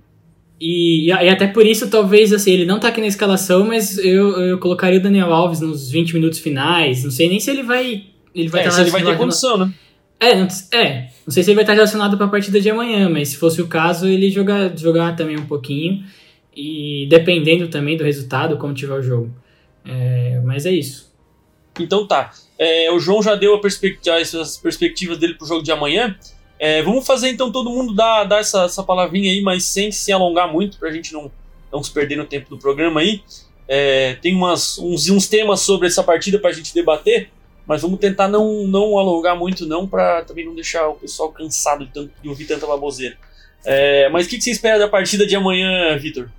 [0.60, 4.32] E, e, até por isso, talvez, assim, ele não tá aqui na escalação, mas eu,
[4.42, 7.06] eu colocaria o Daniel Alves nos 20 minutos finais.
[7.06, 8.04] Não sei nem se ele vai.
[8.36, 9.74] Ele vai é, se ele vai ter condição, né?
[10.20, 13.10] É, não, é, não sei se ele vai estar relacionado para a partida de amanhã,
[13.10, 16.04] mas se fosse o caso, ele jogar, jogar também um pouquinho.
[16.56, 19.34] E dependendo também do resultado, como tiver o jogo.
[19.86, 21.14] É, mas é isso.
[21.80, 22.32] Então tá.
[22.58, 26.16] É, o João já deu a perspectiva, essas perspectivas dele pro jogo de amanhã.
[26.60, 30.12] É, vamos fazer então todo mundo dar, dar essa, essa palavrinha aí, mas sem se
[30.12, 31.32] alongar muito, pra gente não,
[31.72, 33.22] não se perder no tempo do programa aí.
[33.68, 37.30] É, tem umas, uns, uns temas sobre essa partida pra gente debater,
[37.66, 41.86] mas vamos tentar não, não alongar muito, não, pra também não deixar o pessoal cansado
[41.86, 43.18] de, tanto, de ouvir tanta baboseira.
[43.66, 46.30] É, mas o que, que você espera da partida de amanhã, Vitor?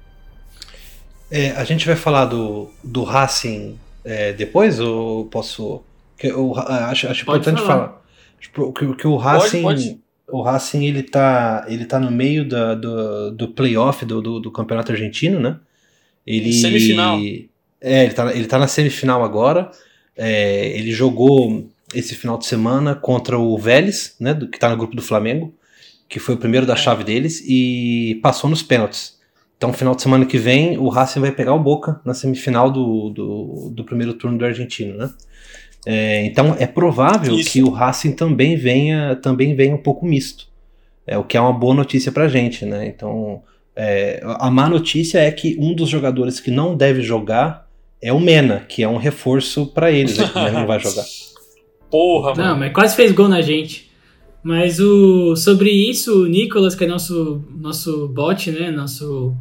[1.35, 5.83] É, a gente vai falar do, do Racing é, depois ou posso?
[6.17, 7.89] Que eu acho, acho importante falar.
[7.89, 8.73] falar.
[8.73, 10.01] Que, que o Racing, pode, pode.
[10.29, 14.53] o Racing ele tá, ele tá no meio da, do, do playoff do, do, do
[14.53, 15.59] campeonato argentino, né?
[16.25, 17.19] Ele semifinal.
[17.81, 19.73] É, ele tá, ele tá na semifinal agora.
[20.17, 24.35] É, ele jogou esse final de semana contra o Vélez, né?
[24.35, 25.53] Do, que tá no grupo do Flamengo,
[26.09, 29.14] que foi o primeiro da chave deles e passou nos pênaltis.
[29.65, 33.09] Então, final de semana que vem, o Racing vai pegar o Boca na semifinal do,
[33.09, 35.11] do, do primeiro turno do argentino, né?
[35.87, 37.51] É, então, é provável Isso.
[37.51, 40.49] que o Racing também venha, também venha um pouco misto.
[41.07, 42.87] É, o que é uma boa notícia pra gente, né?
[42.87, 43.43] Então,
[43.75, 47.67] é, a má notícia é que um dos jogadores que não deve jogar
[48.03, 50.31] é o Mena, que é um reforço pra eles, né?
[50.35, 51.07] Mena não vai jogar.
[51.91, 52.59] Porra, Não, mano.
[52.59, 53.91] mas quase fez gol na gente.
[54.43, 58.71] Mas o sobre isso, o Nicolas, que é nosso, nosso bot, né?
[58.71, 59.35] Nosso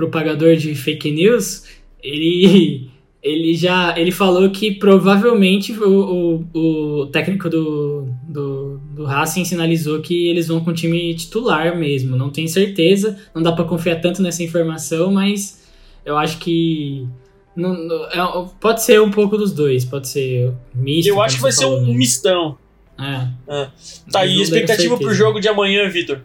[0.00, 1.64] propagador de fake news,
[2.02, 2.88] ele,
[3.22, 10.00] ele já ele falou que provavelmente o, o, o técnico do, do, do Racing sinalizou
[10.00, 12.16] que eles vão com o time titular mesmo.
[12.16, 15.68] Não tenho certeza, não dá pra confiar tanto nessa informação, mas
[16.04, 17.06] eu acho que.
[17.54, 21.08] não- não- é- pode ser um pouco dos dois, pode ser misto.
[21.08, 21.92] Eu acho que vai ser um né?
[21.92, 22.56] mistão.
[22.98, 23.26] É.
[23.46, 23.70] Tá
[24.06, 26.20] Mas aí, expectativa pro jogo de amanhã, Vitor.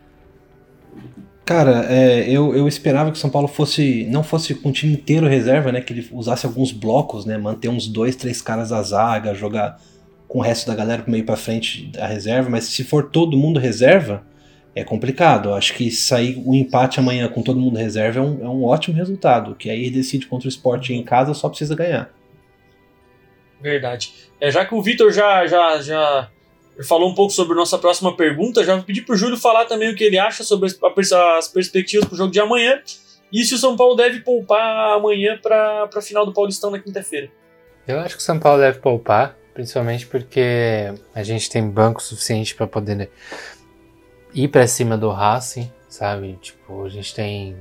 [1.46, 4.94] Cara, é, eu, eu esperava que o São Paulo fosse não fosse com o time
[4.94, 5.80] inteiro reserva, né?
[5.80, 7.38] Que ele usasse alguns blocos, né?
[7.38, 9.80] Manter uns dois, três caras da zaga, jogar
[10.28, 12.50] com o resto da galera meio pra frente da reserva.
[12.50, 14.26] Mas se for todo mundo reserva,
[14.74, 15.54] é complicado.
[15.54, 18.98] Acho que sair o empate amanhã com todo mundo reserva é um, é um ótimo
[18.98, 19.54] resultado.
[19.54, 22.10] Que aí decide contra o esporte em casa, só precisa ganhar.
[23.62, 24.14] Verdade.
[24.42, 26.30] É, já que o Vitor já, já, já
[26.84, 29.96] falou um pouco sobre nossa próxima pergunta, já vou pedir pro Júlio falar também o
[29.96, 32.82] que ele acha sobre as, a pers- as perspectivas pro jogo de amanhã.
[33.32, 37.30] E se o São Paulo deve poupar amanhã pra, pra final do Paulistão na quinta-feira.
[37.88, 42.56] Eu acho que o São Paulo deve poupar, principalmente porque a gente tem banco suficiente
[42.56, 43.10] para poder
[44.34, 46.38] ir para cima do Racing, sabe?
[46.42, 47.56] Tipo, a gente tem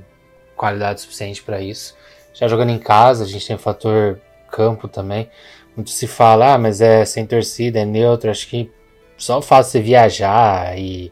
[0.55, 1.95] qualidade suficiente para isso.
[2.33, 4.19] Já jogando em casa, a gente tem o fator
[4.51, 5.29] campo também.
[5.75, 8.29] Muito se fala, ah, mas é sem torcida, é neutro.
[8.29, 8.71] Acho que
[9.17, 11.11] só o fato de você viajar e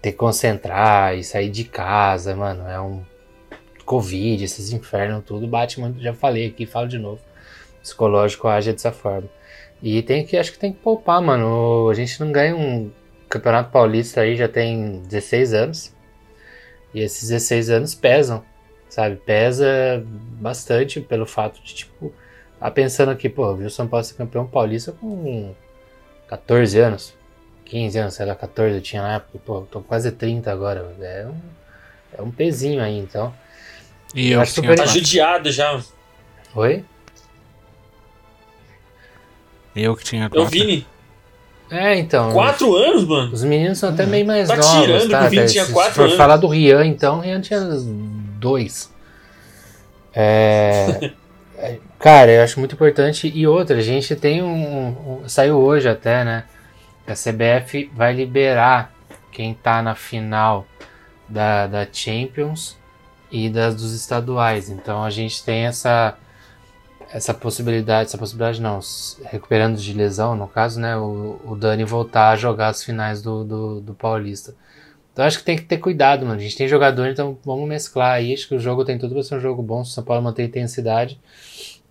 [0.00, 3.04] ter que concentrar e sair de casa, mano, é um
[3.84, 6.00] Covid, esses infernos, tudo bate muito.
[6.00, 7.20] Já falei aqui, falo de novo
[7.82, 9.28] psicológico age dessa forma.
[9.82, 11.88] E tem que, acho que tem que poupar, mano.
[11.90, 12.90] A gente não ganha um
[13.28, 15.94] campeonato paulista aí já tem 16 anos.
[16.94, 18.44] E esses 16 anos pesam,
[18.88, 19.16] sabe?
[19.16, 19.66] Pesa
[20.40, 22.12] bastante pelo fato de, tipo,
[22.60, 25.54] tá pensando aqui, pô, eu vi o São Paulo ser campeão paulista com
[26.28, 27.21] 14 anos.
[27.72, 30.94] 15 anos, sei lá, 14 eu tinha na época, pô, tô quase 30 agora.
[31.00, 31.40] É um,
[32.18, 33.32] é um pezinho aí, então.
[34.14, 35.00] E eu Acho que tinha super- Tá quatro.
[35.00, 35.80] judiado já.
[36.54, 36.84] Oi?
[39.74, 40.44] Eu que tinha Eu.
[40.46, 40.86] Vini,
[41.70, 42.30] É, então.
[42.32, 43.32] quatro anos, mano.
[43.32, 45.20] Os meninos são até meio mais Tá novos, tirando tá?
[45.20, 46.16] que o Vini tinha se quatro for anos.
[46.16, 47.58] falar do Rian, então, o Rian tinha
[48.38, 48.92] dois.
[50.14, 51.10] É,
[51.56, 53.32] é, cara, eu acho muito importante.
[53.34, 56.44] E outra, a gente tem um, um- Saiu hoje até, né?
[57.06, 58.92] A CBF vai liberar
[59.30, 60.66] quem tá na final
[61.28, 62.76] da, da Champions
[63.30, 64.68] e das dos estaduais.
[64.68, 66.16] Então a gente tem essa
[67.12, 68.80] essa possibilidade, essa possibilidade não,
[69.24, 73.44] recuperando de lesão, no caso, né, o, o Dani voltar a jogar as finais do,
[73.44, 74.54] do, do Paulista.
[75.12, 76.40] Então acho que tem que ter cuidado, mano.
[76.40, 78.32] A gente tem jogador, então vamos mesclar aí.
[78.32, 79.84] Acho que o jogo tem tudo para ser um jogo bom.
[79.84, 81.20] Se o São Paulo manter a intensidade,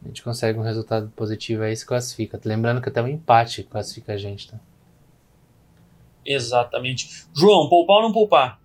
[0.03, 2.41] a gente consegue um resultado positivo aí e se classifica.
[2.43, 4.57] Lembrando que até um empate classifica a gente, tá?
[6.25, 7.25] Exatamente.
[7.35, 8.59] João, poupar ou não poupar?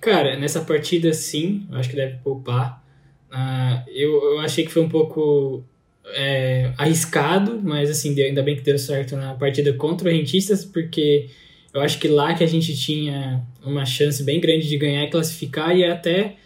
[0.00, 2.82] Cara, nessa partida sim, eu acho que deve poupar.
[3.30, 5.64] Ah, eu, eu achei que foi um pouco
[6.06, 11.28] é, arriscado, mas assim, ainda bem que deu certo na partida contra o Rentistas, porque
[11.74, 15.10] eu acho que lá que a gente tinha uma chance bem grande de ganhar e
[15.10, 16.36] classificar e até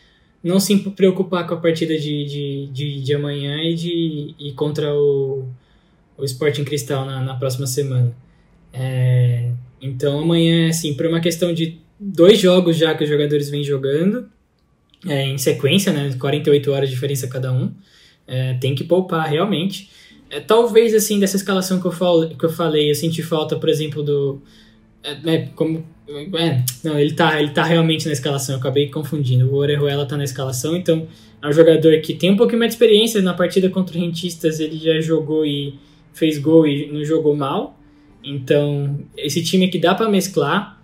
[0.43, 4.95] não se preocupar com a partida de, de, de, de amanhã e de e contra
[4.95, 5.47] o,
[6.17, 8.17] o Sporting Cristal na, na próxima semana.
[8.73, 9.51] É,
[9.81, 14.29] então amanhã, assim, por uma questão de dois jogos já que os jogadores vêm jogando
[15.07, 16.14] é, em sequência, né?
[16.18, 17.73] 48 horas de diferença cada um.
[18.27, 19.91] É, tem que poupar realmente.
[20.31, 23.68] É, talvez assim dessa escalação que eu, fal, que eu falei, eu senti falta, por
[23.68, 24.41] exemplo, do.
[25.03, 25.85] É, né, como,
[26.39, 29.51] é, não, ele tá, ele tá realmente na escalação, eu acabei confundindo.
[29.51, 31.09] O Orejuela tá na escalação, então
[31.43, 33.21] é um jogador que tem um pouquinho mais de experiência.
[33.23, 35.75] Na partida contra o Rentistas ele já jogou e
[36.12, 37.80] fez gol e não jogou mal.
[38.23, 40.81] Então, esse time que dá para mesclar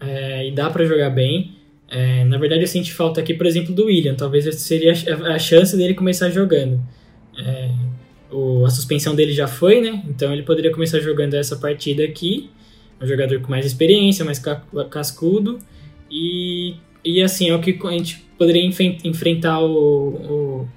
[0.00, 1.52] é, e dá para jogar bem.
[1.88, 4.14] É, na verdade, eu senti falta aqui, por exemplo, do William.
[4.14, 6.80] Talvez seria a, chance dele começar jogando.
[7.38, 7.70] É,
[8.30, 10.02] o, a suspensão dele já foi, né?
[10.08, 12.50] Então ele poderia começar jogando essa partida aqui.
[13.00, 15.58] Um jogador com mais experiência, mais ca- cascudo.
[16.10, 16.74] E,
[17.04, 18.64] e assim, é o que a gente poderia
[19.04, 20.68] enfrentar o, o,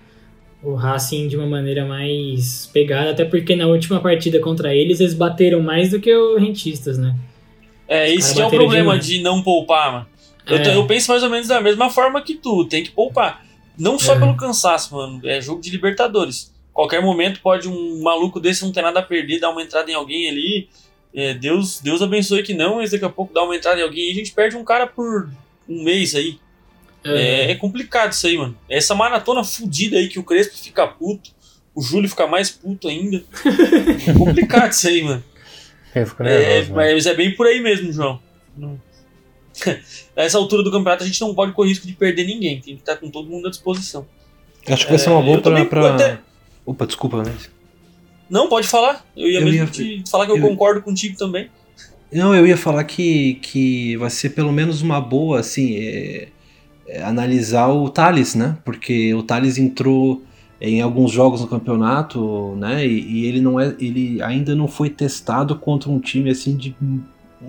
[0.63, 3.11] o Racing de uma maneira mais pegada.
[3.11, 7.15] Até porque na última partida contra eles, eles bateram mais do que os rentistas, né?
[7.87, 9.05] É, caras que é o problema demais.
[9.05, 10.07] de não poupar, mano.
[10.45, 10.75] Eu, É.
[10.75, 13.45] eu penso mais ou menos da mesma forma que tu, tem que poupar.
[13.77, 14.19] Não só É.
[14.19, 15.21] pelo cansaço, mano.
[15.23, 16.53] É jogo de Libertadores.
[16.73, 19.93] Qualquer momento pode um maluco desse não ter nada a perder, dar uma entrada em
[19.93, 20.69] alguém ali.
[21.13, 24.09] É, Deus, Deus abençoe que não, mas daqui a pouco dá uma entrada em alguém
[24.09, 25.29] e a gente perde um cara por
[25.67, 26.37] um mês aí.
[27.03, 28.57] É, é complicado isso aí, mano.
[28.69, 31.31] Essa maratona fudida aí que o Crespo fica puto.
[31.73, 33.23] o Júlio fica mais puto ainda.
[34.07, 35.23] é complicado isso aí, mano.
[35.93, 36.75] É, nervoso, mano.
[36.75, 38.19] mas é bem por aí mesmo, João.
[38.57, 38.79] Não-
[40.15, 42.59] Nessa altura do campeonato a gente não pode correr risco de perder ninguém.
[42.61, 44.05] Tem que estar com todo mundo à disposição.
[44.67, 45.51] Acho que vai ser uma É, boa pra.
[45.51, 45.95] também- pra...
[45.95, 46.19] até-
[46.65, 47.49] Opa, desculpa, mas.
[48.29, 49.05] Não, pode falar.
[49.15, 51.49] Eu ia Eu mesmo ia- te falar que eu, eu- concordo contigo também.
[52.11, 55.87] Não, eu ia falar que, que vai ser pelo menos uma boa, assim, é,
[56.23, 56.27] é,
[57.03, 58.57] analisar o Thales, né?
[58.65, 60.23] Porque o Thales entrou
[60.59, 62.85] em alguns jogos no campeonato, né?
[62.85, 66.75] E, e ele não é, ele ainda não foi testado contra um time assim de
[66.81, 67.01] um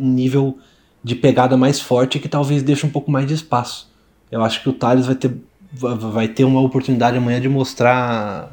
[0.09, 0.59] nível
[1.03, 3.91] de pegada mais forte que talvez deixe um pouco mais de espaço.
[4.30, 5.32] Eu acho que o Thales vai ter,
[5.72, 8.53] va- vai ter uma oportunidade amanhã de mostrar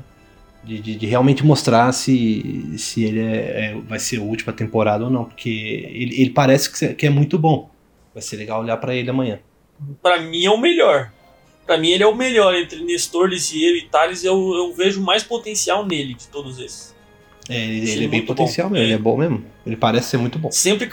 [0.64, 5.04] de, de- de realmente mostrar se, se ele é, é- vai ser útil pra temporada
[5.04, 5.50] ou não, porque
[5.94, 7.70] ele, ele parece que, é muito bom.
[8.14, 9.40] Vai ser legal olhar pra ele amanhã.
[10.02, 11.12] Pra mim é o melhor.
[11.66, 14.24] Pra mim ele é o melhor entre Nestor, Lisieiro e Thales.
[14.24, 16.96] Eu, eu vejo mais potencial nele de todos esses.
[17.50, 18.74] É, ele, ele é bem potencial bom.
[18.74, 18.98] mesmo, ele É.
[18.98, 19.46] bom mesmo.
[19.66, 20.52] Ele parece ser muito bom.
[20.52, 20.90] Sempre.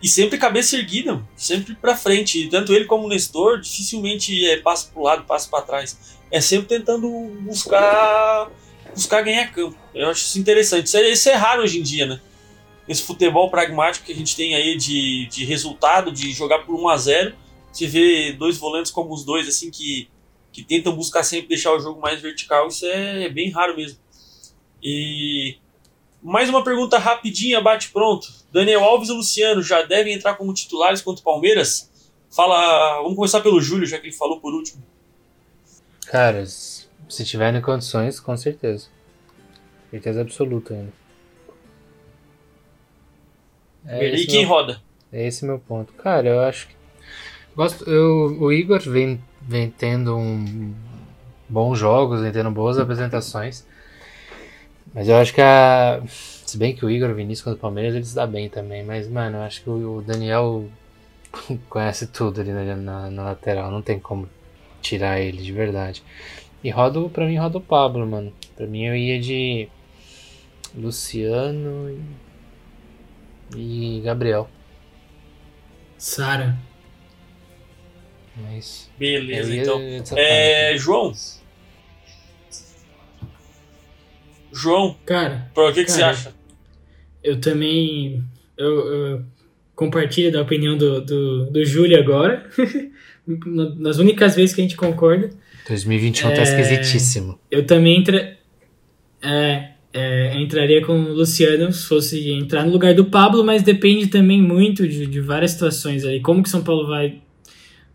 [0.00, 2.46] E sempre cabeça erguida, sempre pra frente.
[2.48, 6.18] Tanto ele como o Nestor dificilmente é, passa pro lado, passa pra trás.
[6.30, 7.08] É sempre tentando
[7.40, 8.48] buscar
[8.94, 9.76] buscar ganhar campo.
[9.94, 10.86] Eu acho isso interessante.
[10.86, 12.20] Isso é, isso é raro hoje em dia, né?
[12.88, 16.88] Esse futebol pragmático que a gente tem aí de, de resultado, de jogar por 1
[16.88, 17.34] a 0
[17.78, 20.08] Você vê dois volantes como os dois, assim, que,
[20.52, 22.66] que tentam buscar sempre deixar o jogo mais vertical.
[22.66, 24.00] Isso é bem raro mesmo.
[24.82, 25.56] E
[26.20, 28.26] mais uma pergunta rapidinha, bate pronto.
[28.52, 31.88] Daniel Alves e Luciano já devem entrar como titulares contra o Palmeiras?
[32.34, 34.82] Fala, vamos começar pelo Júlio, já que ele falou por último.
[36.06, 38.88] Cara, se tiverem condições, com certeza.
[39.88, 40.92] Certeza absoluta ainda.
[43.86, 44.82] É e quem meu- roda?
[45.12, 45.92] É esse meu ponto.
[45.92, 46.77] Cara, eu acho que.
[47.58, 50.72] Gosto, eu, o Igor vem, vem tendo um,
[51.48, 53.66] bons jogos, vem tendo boas apresentações.
[54.94, 56.02] Mas eu acho que a.
[56.06, 58.82] Se bem que o Igor, Vinícius contra o Palmeiras, eles dá bem também.
[58.84, 60.66] Mas, mano, eu acho que o, Daniel
[61.68, 63.70] conhece tudo ali na, na, na lateral.
[63.70, 64.28] Não tem como
[64.82, 66.02] tirar ele de verdade.
[66.64, 68.32] E roda, o- pra mim, roda o Pablo, mano.
[68.56, 69.68] Pra mim, eu ia de
[70.74, 71.90] Luciano
[73.54, 74.48] e, e Gabriel.
[75.98, 76.56] Sara.
[78.52, 78.90] É isso.
[78.98, 79.78] Beleza, ia então.
[79.78, 81.12] dessa É, João.
[84.52, 86.34] João, Cara, por que, que você Cara, acha?
[87.22, 88.22] eu também.
[88.56, 89.22] Eu, eu
[89.74, 92.48] compartilho da opinião do, do, do Júlio agora.
[93.26, 95.30] Na- Nas únicas vezes que a gente concorda.
[95.68, 96.42] 2021 tá É.
[96.42, 97.38] esquisitíssimo.
[97.50, 98.36] Eu também entra,
[99.22, 104.06] é, é, entraria com o Luciano se fosse entrar no lugar do Pablo, mas depende
[104.06, 106.20] também muito de, de várias situações ali.
[106.20, 107.20] Como que São Paulo vai,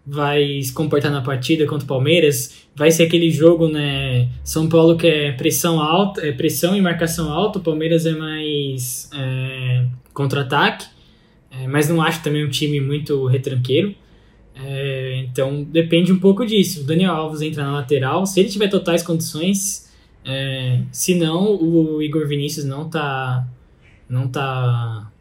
[0.05, 2.65] vai se comportar na partida contra o Palmeiras?
[2.75, 4.29] Vai ser aquele jogo, né?
[4.43, 9.09] São Paulo que é pressão alta, é pressão e marcação alta, o Palmeiras é mais
[9.13, 10.85] é, contra-ataque,
[11.51, 13.95] é, mas não acho também um time muito retranqueiro.
[14.55, 16.81] É, então depende um pouco disso.
[16.81, 19.91] O Daniel Alves entra na lateral, se ele tiver totais condições,
[20.25, 23.47] é, se não, o Igor Vinícius não tá
[24.07, 25.11] não tá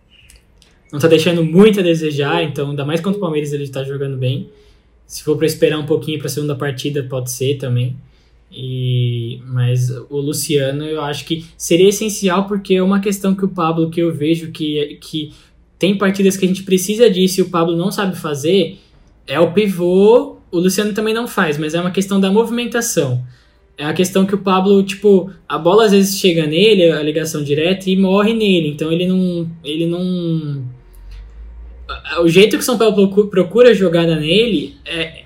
[0.93, 4.17] não tá deixando muito a desejar, então ainda mais contra o Palmeiras ele tá jogando
[4.19, 4.51] bem.
[5.13, 7.95] Se for para esperar um pouquinho para a segunda partida, pode ser também.
[8.51, 13.49] E mas o Luciano eu acho que seria essencial porque é uma questão que o
[13.49, 15.33] Pablo que eu vejo que que
[15.79, 18.79] tem partidas que a gente precisa disso e o Pablo não sabe fazer,
[19.27, 23.23] é o pivô, o Luciano também não faz, mas é uma questão da movimentação.
[23.77, 27.45] É a questão que o Pablo, tipo, a bola às vezes chega nele, a ligação
[27.45, 28.69] direta, e morre nele.
[28.69, 29.51] Então ele não.
[29.63, 30.65] Ele não.
[32.21, 35.23] O jeito que o São Paulo procu- procura a jogada nele é,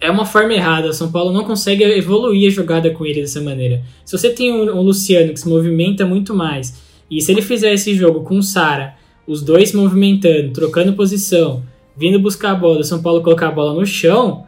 [0.00, 0.88] é uma forma errada.
[0.88, 3.82] O São Paulo não consegue evoluir a jogada com ele dessa maneira.
[4.04, 7.72] Se você tem um, um Luciano que se movimenta muito mais, e se ele fizer
[7.72, 8.94] esse jogo com o Sara,
[9.26, 11.62] os dois se movimentando, trocando posição,
[11.96, 14.46] vindo buscar a bola, o São Paulo colocar a bola no chão,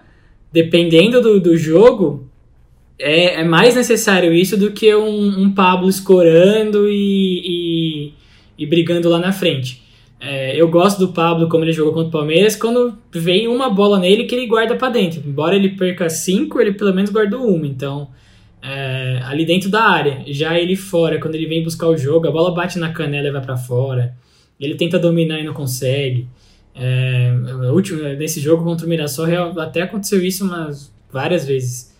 [0.52, 2.26] dependendo do, do jogo,
[2.98, 8.12] é, é mais necessário isso do que um, um Pablo escorando e, e,
[8.58, 9.82] e brigando lá na frente.
[10.28, 13.96] É, eu gosto do Pablo como ele jogou contra o Palmeiras, quando vem uma bola
[14.00, 15.22] nele que ele guarda pra dentro.
[15.24, 17.64] Embora ele perca cinco, ele pelo menos guardou uma.
[17.64, 18.08] Então,
[18.60, 20.24] é, ali dentro da área.
[20.26, 23.30] Já ele fora, quando ele vem buscar o jogo, a bola bate na canela e
[23.30, 24.16] vai pra fora.
[24.58, 26.26] Ele tenta dominar e não consegue.
[26.74, 27.32] É,
[27.72, 29.26] último, nesse jogo contra o Mirassol
[29.60, 31.94] até aconteceu isso umas várias vezes.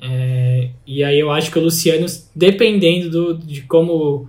[0.00, 4.28] É, e aí eu acho que o Luciano, dependendo do, de como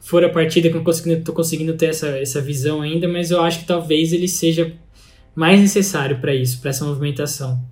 [0.00, 3.40] for a partida, que eu conseguindo, tô conseguindo ter essa, essa visão ainda, mas eu
[3.42, 4.76] acho que talvez ele seja
[5.34, 7.62] mais necessário para isso, para essa movimentação.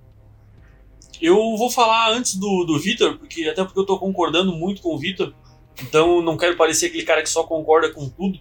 [1.21, 4.95] Eu vou falar antes do, do Vitor, porque até porque eu tô concordando muito com
[4.95, 5.33] o Vitor,
[5.81, 8.39] então não quero parecer aquele cara que só concorda com tudo.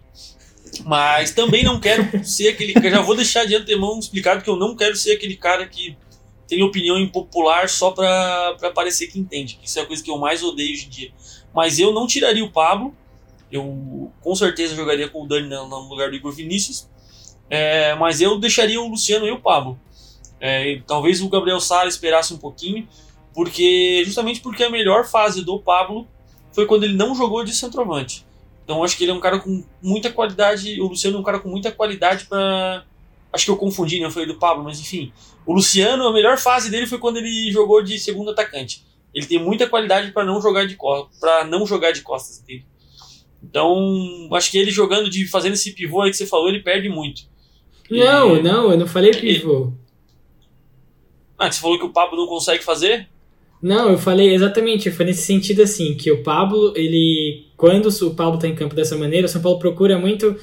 [0.84, 2.74] Mas também não quero ser aquele.
[2.90, 5.96] Já vou deixar de antemão explicado que eu não quero ser aquele cara que
[6.46, 9.58] tem opinião impopular só pra parecer que entende.
[9.62, 11.12] Isso é a coisa que eu mais odeio hoje em dia.
[11.54, 12.94] Mas eu não tiraria o Pablo.
[13.50, 16.88] Eu com certeza jogaria com o Dani no lugar do Igor Vinícius.
[17.50, 19.78] É, mas eu deixaria o Luciano e o Pablo.
[20.40, 22.86] É, talvez o Gabriel Sara esperasse um pouquinho,
[23.34, 26.06] porque justamente porque a melhor fase do Pablo
[26.52, 28.26] foi quando ele não jogou de centroavante.
[28.64, 30.80] Então acho que ele é um cara com muita qualidade.
[30.80, 32.84] O Luciano é um cara com muita qualidade para.
[33.32, 34.06] Acho que eu confundi, né?
[34.06, 35.12] Eu falei do Pablo, mas enfim.
[35.46, 38.84] O Luciano, a melhor fase dele foi quando ele jogou de segundo atacante.
[39.14, 40.76] Ele tem muita qualidade para não jogar de
[41.18, 42.66] para não jogar de costas, entende?
[43.42, 46.88] Então, acho que ele jogando de fazendo esse pivô aí que você falou, ele perde
[46.88, 47.22] muito.
[47.90, 48.42] Não, e...
[48.42, 49.72] não, eu não falei pivô.
[51.38, 53.08] Ah, você falou que o Pablo não consegue fazer?
[53.62, 58.38] Não, eu falei exatamente, foi nesse sentido assim, que o Pablo, ele quando o Pablo
[58.38, 60.36] tá em campo dessa maneira, o São Paulo procura muito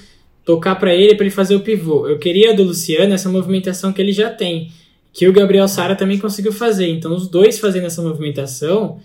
[0.44, 2.08] tocar para ele para ele fazer o pivô.
[2.08, 4.72] Eu queria do Luciano essa movimentação que ele já tem,
[5.14, 6.90] que o Gabriel Sara também conseguiu fazer.
[6.90, 9.00] Então os dois fazendo essa movimentação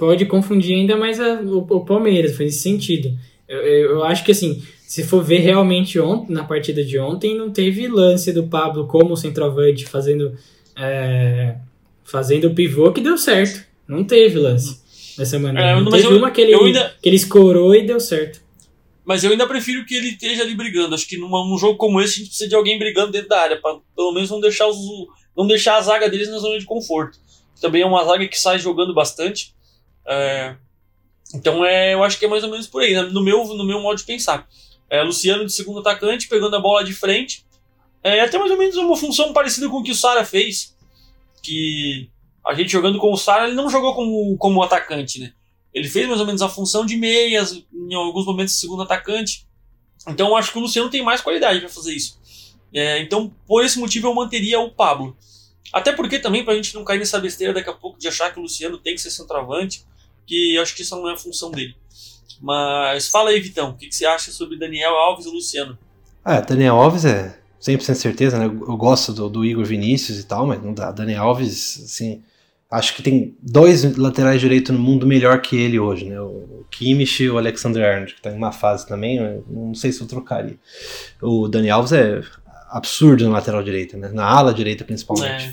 [0.00, 3.14] pode confundir ainda mais a, o, o, Palmeiras, foi nesse sentido.
[3.46, 7.50] Eu, eu, acho que assim, se for ver realmente ontem, na partida de ontem, não
[7.50, 10.34] teve lance do Pablo como centroavante fazendo
[10.74, 11.56] é,
[12.02, 13.62] fazendo o pivô que deu certo.
[13.86, 14.80] Não teve lance
[15.18, 15.72] dessa maneira.
[15.72, 16.96] É, não teve eu, uma que ele, ainda...
[17.02, 18.40] que ele escorou e deu certo.
[19.04, 20.94] Mas eu ainda prefiro que ele esteja ali brigando.
[20.94, 23.40] Acho que numa, num jogo como esse a gente precisa de alguém brigando dentro da
[23.40, 24.78] área, para pelo menos não deixar, os,
[25.36, 27.18] não deixar a zaga deles na zona de conforto.
[27.60, 29.52] Também é uma zaga que sai jogando bastante.
[30.06, 30.56] É,
[31.34, 33.02] então é, eu acho que é mais ou menos por aí, né?
[33.02, 34.48] no, meu, no meu modo de pensar.
[34.88, 37.46] É, Luciano de segundo atacante, pegando a bola de frente.
[38.02, 40.76] É até mais ou menos uma função parecida com o que o Sara fez.
[41.42, 42.10] Que
[42.44, 45.32] a gente jogando com o Sara, ele não jogou como, como atacante, né?
[45.72, 49.46] Ele fez mais ou menos a função de meias, em alguns momentos segundo atacante.
[50.08, 52.18] Então eu acho que o Luciano tem mais qualidade para fazer isso.
[52.72, 55.16] É, então, por esse motivo, eu manteria o Pablo.
[55.72, 58.38] Até porque também, pra gente não cair nessa besteira daqui a pouco de achar que
[58.38, 59.84] o Luciano tem que ser centroavante,
[60.30, 61.74] que eu acho que isso não é a função dele.
[62.40, 65.76] Mas fala aí, Vitão, o que, que você acha sobre Daniel Alves e Luciano?
[66.24, 68.44] Ah, Daniel Alves é 100% certeza, né?
[68.44, 70.92] Eu gosto do, do, Igor Vinícius e tal, mas não dá.
[70.92, 72.22] Daniel Alves, assim,
[72.70, 76.20] acho que tem dois laterais direitos no mundo melhor que ele hoje, né?
[76.20, 80.00] O Kimmich e o Alexander Arnold, que tá em uma fase também, não sei se
[80.00, 80.56] eu trocaria.
[81.20, 82.22] O Daniel Alves é
[82.70, 84.08] absurdo na lateral direita, né?
[84.12, 85.46] Na ala direita principalmente.
[85.46, 85.52] É.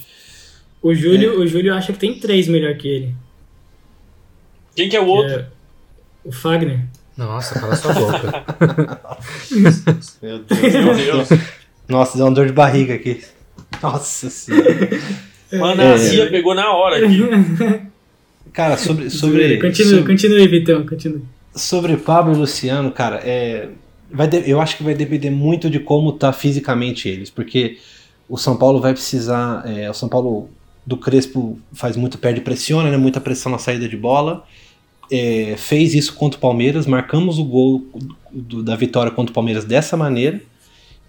[0.82, 1.38] O Júlio, é.
[1.38, 3.16] o Júlio acha que tem três melhor que ele.
[4.78, 5.40] Quem que é o outro?
[5.40, 5.48] É
[6.24, 6.82] o Fagner.
[7.18, 8.46] Nossa, cala sua boca.
[10.22, 11.30] meu Deus, meu Deus.
[11.90, 13.24] Nossa, deu uma dor de barriga aqui.
[13.82, 14.88] Nossa senhora.
[15.52, 17.88] Mano, a Cia pegou na hora aqui.
[18.54, 19.10] Cara, sobre.
[19.10, 21.24] sobre continue, sobre, continue, Vitão, continue.
[21.56, 23.70] Sobre Pablo e Luciano, cara, é,
[24.12, 27.78] vai de, eu acho que vai depender muito de como tá fisicamente eles, porque
[28.30, 29.64] o São Paulo vai precisar.
[29.66, 30.50] É, o São Paulo
[30.86, 32.98] do Crespo faz muito perde pressiona, né?
[32.98, 34.46] Muita pressão na saída de bola.
[35.12, 37.86] É, fez isso contra o Palmeiras, marcamos o gol
[38.32, 40.42] do, da vitória contra o Palmeiras dessa maneira.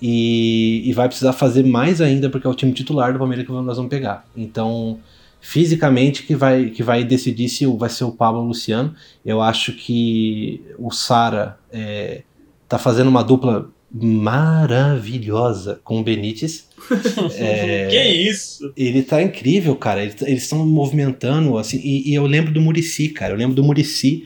[0.01, 3.51] E, e, vai precisar fazer mais ainda porque é o time titular do Palmeiras que
[3.51, 4.25] nós vamos pegar.
[4.37, 5.01] Então,
[5.41, 8.95] fisicamente que vai que vai decidir se vai ser o Pablo ou o Luciano.
[9.27, 12.23] Eu acho que o Sara é,
[12.69, 16.69] tá fazendo uma dupla maravilhosa com o Benítez.
[17.39, 18.73] é, que isso?
[18.77, 20.03] Ele tá incrível, cara.
[20.03, 21.81] Eles estão movimentando assim.
[21.83, 23.33] E, e, eu lembro do Murici, cara.
[23.33, 24.25] Eu lembro do Murici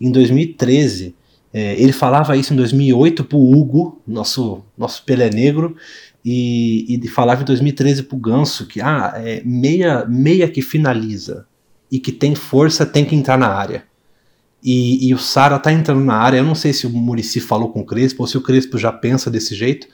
[0.00, 1.14] em 2013
[1.54, 5.76] é, ele falava isso em 2008 pro Hugo, nosso, nosso Pelé Negro,
[6.24, 11.46] e, e falava em 2013 pro Ganso que ah, é, meia, meia que finaliza
[11.92, 13.84] e que tem força tem que entrar na área.
[14.64, 16.38] E, e o Sara tá entrando na área.
[16.38, 18.90] Eu não sei se o Murici falou com o Crespo ou se o Crespo já
[18.90, 19.86] pensa desse jeito,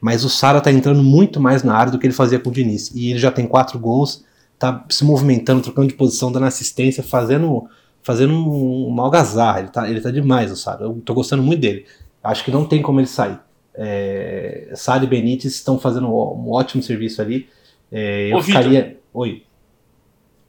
[0.00, 2.52] mas o Sara tá entrando muito mais na área do que ele fazia com o
[2.52, 2.92] Diniz.
[2.94, 4.24] E ele já tem quatro gols,
[4.58, 7.66] tá se movimentando, trocando de posição, dando assistência, fazendo
[8.02, 9.60] fazendo um, uma algazarra.
[9.60, 10.84] Ele tá, ele tá demais, o Sara.
[10.84, 11.86] Eu tô gostando muito dele.
[12.22, 13.38] Acho que não tem como ele sair.
[13.74, 17.48] É, Sara e Benítez estão fazendo um, ótimo serviço ali.
[17.90, 18.82] É, eu Ô, ficaria.
[18.82, 19.42] Victor, Oi.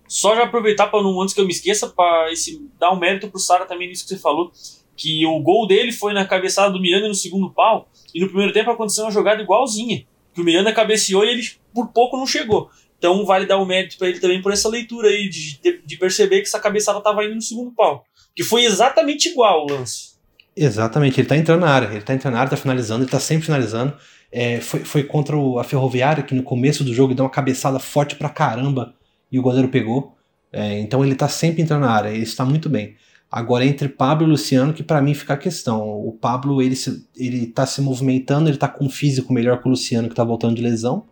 [0.10, 2.32] Só já aproveitar para não antes que eu me esqueça, para
[2.80, 4.52] dar um mérito pro Sara também nisso que você falou.
[4.98, 7.88] Que o gol dele foi na cabeçada do Miranda no segundo pau.
[8.14, 10.04] E no primeiro tempo aconteceu uma jogada igualzinha.
[10.34, 12.72] Que o Miranda cabeceou e ele por pouco não chegou.
[12.98, 16.38] Então vale dar um mérito para ele também por essa leitura aí, de, de perceber
[16.42, 18.04] que essa cabeçada estava indo no segundo pau.
[18.36, 20.18] Que foi exatamente igual o lance.
[20.56, 23.20] Exatamente, ele está entrando na área, ele está entrando na área, tá finalizando, ele está
[23.20, 23.94] sempre finalizando.
[24.32, 27.80] É, foi, foi contra o, a Ferroviária, que no começo do jogo deu uma cabeçada
[27.80, 28.96] forte pra caramba
[29.32, 30.16] e o goleiro pegou.
[30.52, 32.96] É, então ele tá sempre entrando na área, ele está muito bem.
[33.32, 35.88] Agora, entre Pablo e Luciano, que para mim fica a questão.
[35.88, 39.68] O Pablo, ele, se, ele tá se movimentando, ele tá com um físico melhor que
[39.68, 41.06] o Luciano, que tá voltando de lesão.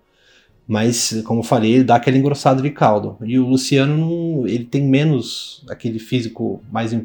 [0.68, 3.18] Mas, como eu falei, ele dá aquele engrossado de caldo.
[3.24, 6.98] E o Luciano, ele tem menos aquele físico mais,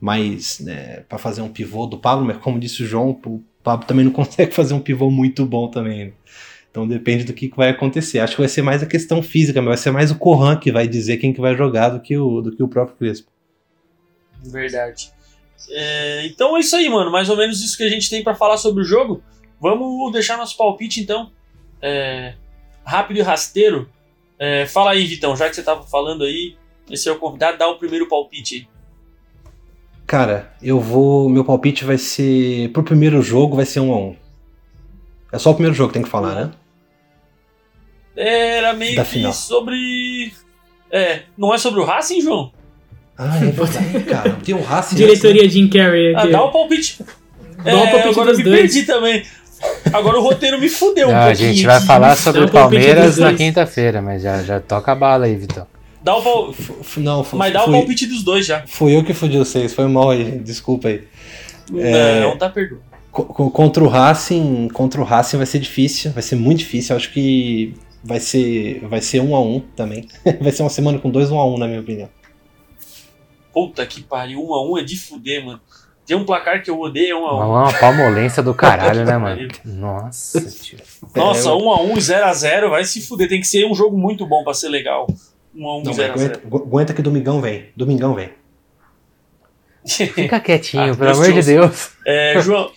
[0.00, 3.86] mais né, para fazer um pivô do Pablo, mas como disse o João, o Pablo
[3.86, 6.14] também não consegue fazer um pivô muito bom também.
[6.70, 8.18] Então depende do que, que vai acontecer.
[8.18, 10.70] Acho que vai ser mais a questão física, mas vai ser mais o Corran que
[10.70, 13.30] vai dizer quem que vai jogar do que o, do que o próprio Crespo.
[14.44, 15.10] Verdade.
[15.70, 17.10] É, então é isso aí, mano.
[17.10, 19.22] Mais ou menos isso que a gente tem para falar sobre o jogo.
[19.60, 21.32] Vamos deixar nosso palpite, então.
[21.82, 22.34] É,
[22.84, 23.88] rápido e rasteiro.
[24.38, 26.56] É, fala aí, Vitão, já que você tava falando aí,
[26.88, 28.78] esse é o convidado, dá o primeiro palpite aí.
[30.06, 31.28] Cara, eu vou.
[31.28, 32.70] Meu palpite vai ser.
[32.72, 34.16] Pro primeiro jogo vai ser um a um.
[35.32, 36.50] É só o primeiro jogo que tem que falar, né?
[38.16, 39.32] Era meio Da que final.
[39.32, 40.32] sobre.
[40.90, 42.50] É, não é sobre o Racing, João?
[43.16, 44.36] Ah, é verdade, cara.
[44.44, 44.96] Tem o Racing.
[44.96, 46.32] Diretoria Jim Carrey Ah, aqui.
[46.32, 46.98] dá o palpite.
[47.64, 48.60] Dá o palpite agora eu dos me dois.
[48.60, 49.24] perdi também.
[49.92, 51.52] Agora o roteiro me fudeu um Não, a pouquinho.
[51.52, 54.94] gente vai falar sobre o um palpite Palmeiras na quinta-feira, mas já, já toca a
[54.94, 55.66] bala aí, Vitão.
[56.02, 56.50] Dá o pal...
[56.52, 58.62] F- Não, f- Mas dá o fui, palpite dos dois já.
[58.68, 61.02] fui eu que fudi vocês, foi mal aí, gente, desculpa aí.
[61.76, 62.20] É.
[62.20, 62.84] Não, tá perdoado.
[63.18, 66.94] Co- co- Contra o Racing, contra o Racing vai ser difícil, vai ser muito difícil.
[66.94, 70.06] Acho que vai ser, vai ser um a um também.
[70.40, 72.08] vai ser uma semana com dois um a um, na minha opinião.
[73.52, 75.60] Puta que pariu, um a um é de fuder, mano.
[76.06, 77.50] Tem um placar que eu odeio, é um a um.
[77.50, 79.48] Uma, uma palmolência do caralho, né, mano?
[79.64, 80.78] Nossa, tio.
[81.14, 83.28] Nossa, É, um a um, 0 a 0 vai se fuder.
[83.28, 85.06] Tem que ser um jogo muito bom pra ser legal.
[85.54, 87.66] Um a um, Não, 0 a aguenta, 0 gu- aguenta que domingão vem.
[87.76, 88.30] Domingão vem.
[89.88, 91.90] Fica quietinho, Ah, pelo amor de Deus.
[92.06, 92.70] É, João.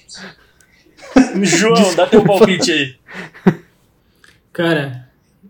[1.43, 2.95] João, dá teu palpite aí.
[4.53, 5.07] Cara,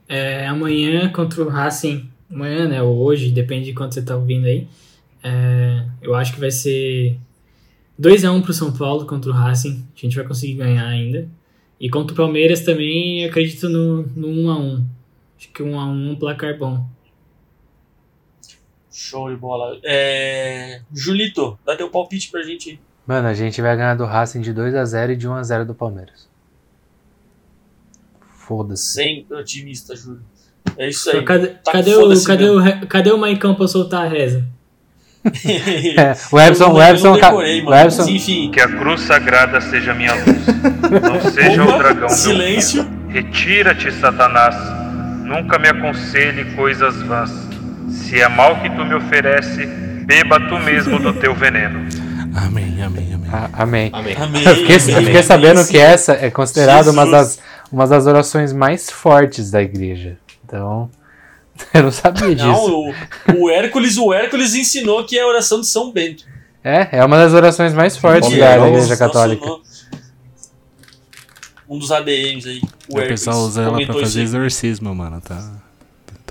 [0.08, 4.46] é, amanhã contra o Racing, amanhã, né, ou hoje, depende de quando você tá ouvindo
[4.46, 4.68] aí,
[5.24, 7.18] é, eu acho que vai ser
[8.00, 11.28] 2x1 pro São Paulo contra o Racing, a gente vai conseguir ganhar ainda.
[11.80, 14.84] E contra o Palmeiras também, acredito no, no 1x1.
[15.38, 16.86] Acho que 1x1 é um placar bom.
[18.92, 19.80] Show de bola.
[19.84, 20.82] É...
[20.94, 22.80] Julito, dá teu palpite pra gente aí.
[23.08, 26.30] Mano, a gente vai ganhar do Racing de 2x0 e de 1x0 do Palmeiras.
[28.38, 28.94] Foda-se.
[28.94, 30.22] Sempre otimista, Júlio.
[30.78, 31.24] É isso aí.
[31.24, 34.46] Cadê, Tá cadê, o, cadê, o, cadê o Maicão pra soltar a reza?
[35.98, 37.74] É, o Epson, o Epson, decorei, o.
[37.74, 40.48] Epson, Enfim, Que a cruz sagrada seja minha luz.
[41.02, 42.88] Não seja Opa, o dragão meu silêncio.
[43.08, 44.56] Retira-te, Satanás.
[45.24, 47.32] Nunca me aconselhe coisas vãs.
[47.92, 49.66] Se é mal que tu me oferece,
[50.06, 51.80] beba tu mesmo do teu veneno.
[52.34, 53.30] Amém, amém, amém.
[53.30, 53.90] Ah, amém.
[53.94, 54.16] Amém.
[54.16, 54.44] amém.
[54.46, 57.40] Eu fiquei, eu amém, fiquei sabendo amém, que essa é considerada uma das,
[57.70, 60.18] uma das orações mais fortes da igreja.
[60.46, 60.90] Então,
[61.74, 62.48] eu não sabia disso.
[62.48, 66.24] Não, o, o Hércules, o Hércules ensinou que é a oração de São Bento.
[66.64, 69.46] É, é uma das orações mais fortes Olha, da, igreja Nosso- católica.
[71.68, 72.62] Um dos ADMs aí.
[72.88, 75.20] O, O pessoal usa ela pra fazer exorcismo, mano.
[75.20, 75.61] Tá.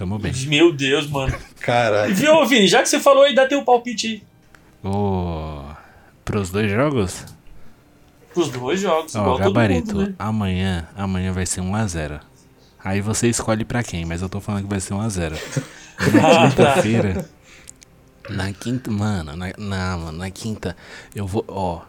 [0.01, 0.33] Tamo bem.
[0.47, 1.37] Meu Deus, mano.
[1.61, 2.15] Caralho.
[2.15, 2.67] Viu, Vini?
[2.67, 4.23] Já que você falou aí, dá teu palpite aí.
[4.91, 5.63] Ô.
[6.25, 7.27] Pros dois jogos?
[8.33, 9.95] Pros dois jogos, Ó, todo gabarito.
[9.95, 10.15] mundo, né?
[10.19, 12.19] Amanhã, amanhã vai ser 1x0.
[12.83, 15.35] Aí você escolhe pra quem, mas eu tô falando que vai ser 1x0.
[16.15, 17.29] Na quinta-feira.
[18.31, 20.75] Na quinta, mano, na, na, mano, na quinta,
[21.15, 21.83] eu vou, ó.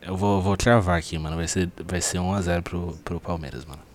[0.00, 1.34] Eu vou, vou travar aqui, mano.
[1.34, 3.87] Vai ser, vai ser 1x0 pro, pro Palmeiras, mano.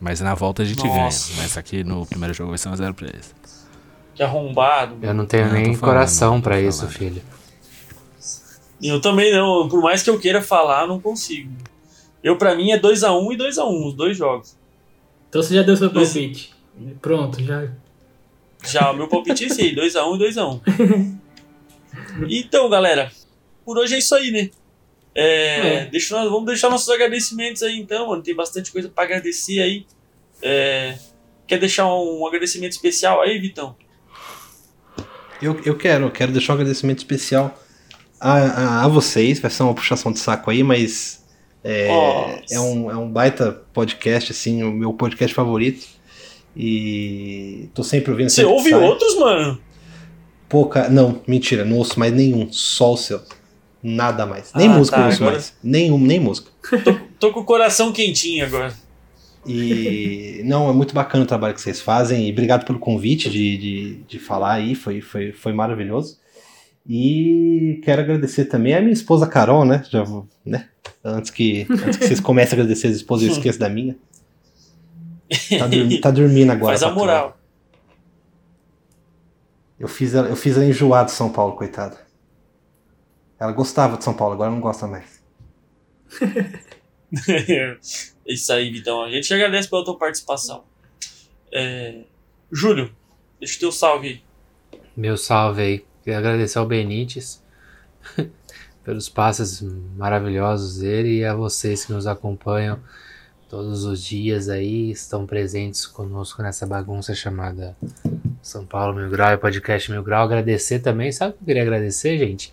[0.00, 1.28] Mas na volta a gente Nossa.
[1.32, 1.42] ganha.
[1.42, 3.34] Mas aqui no primeiro jogo vai ser 1x0 pra eles.
[4.14, 4.96] Que arrombado.
[5.02, 6.68] Eu não tenho Não, nem falando, coração tô pra falando.
[6.70, 7.22] isso, filho.
[8.82, 9.68] Eu também não.
[9.68, 11.50] Por mais que eu queira falar, não consigo.
[12.22, 14.56] Eu, pra mim, é 2x1 e 2x1, os dois jogos.
[15.28, 16.54] Então você já deu seu Dois- palpite.
[17.00, 17.68] Pronto, já.
[18.64, 21.16] Já, o meu palpite é esse aí, 2x1 e 2x1.
[22.28, 23.10] Então, galera,
[23.64, 24.50] por hoje é isso aí, né?
[25.18, 25.86] É, É.
[25.86, 28.22] deixa nós- vamos deixar nossos agradecimentos aí, então, mano.
[28.22, 29.86] Tem bastante coisa pra agradecer aí.
[30.42, 30.98] É,
[31.46, 33.74] quer deixar um agradecimento especial aí, Vitão?
[35.40, 37.58] Eu, eu quero, eu quero deixar um agradecimento especial
[38.20, 41.24] a, a, a vocês, vai ser uma puxação de saco aí, mas
[41.64, 41.88] é,
[42.50, 45.86] é, um, é um baita podcast, assim, o meu podcast favorito.
[46.58, 48.30] E tô sempre ouvindo.
[48.30, 49.60] Você sempre ouve outros, mano?
[50.48, 50.88] Pouca.
[50.88, 53.20] Não, mentira, não ouço mais nenhum, só o seu.
[53.82, 54.52] Nada mais.
[54.54, 55.54] Nem Ah, música tá, eu ouço agora- mais.
[55.62, 56.50] Nenhum, nem música.
[57.20, 58.74] Tô com o coração quentinho agora.
[59.46, 62.28] E não, é muito bacana o trabalho que vocês fazem.
[62.28, 66.18] E obrigado pelo convite de, de, de falar aí, foi, foi, foi maravilhoso.
[66.88, 69.84] E quero agradecer também a minha esposa Carol, né?
[69.90, 70.68] Já, vou- né?
[71.04, 73.96] Antes, que, antes que vocês comecem a agradecer as esposas, eu esqueço da minha.
[75.58, 76.76] Tá, dormi- tá dormindo agora.
[76.78, 77.36] Faz a moral.
[79.78, 81.98] Eu fiz ela, eu fiz ela enjoar de São Paulo, coitada.
[83.38, 85.22] Ela gostava de São Paulo, agora não gosta mais.
[87.28, 87.76] é
[88.26, 89.02] isso aí, Vitão.
[89.04, 90.64] A gente agradece pela tua participação.
[91.52, 92.02] É...
[92.50, 92.94] Júlio,
[93.38, 94.80] deixa o teu salve aí.
[94.96, 95.84] Meu salve aí.
[96.02, 97.42] Queria agradecer ao Benítez
[98.84, 99.60] pelos passes
[99.96, 102.80] maravilhosos dele e a vocês que nos acompanham
[103.48, 107.76] todos os dias aí, estão presentes conosco nessa bagunça chamada
[108.42, 110.24] São Paulo Mil Grau e Podcast Mil Grau.
[110.24, 112.52] Agradecer também, sabe o que eu queria agradecer, gente?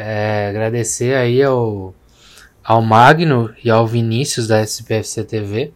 [0.00, 1.92] É, agradecer aí ao,
[2.62, 5.72] ao Magno e ao Vinícius da SPFC TV,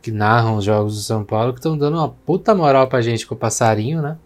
[0.00, 3.26] que narram os jogos do São Paulo, que estão dando uma puta moral pra gente
[3.26, 4.16] com o passarinho, né?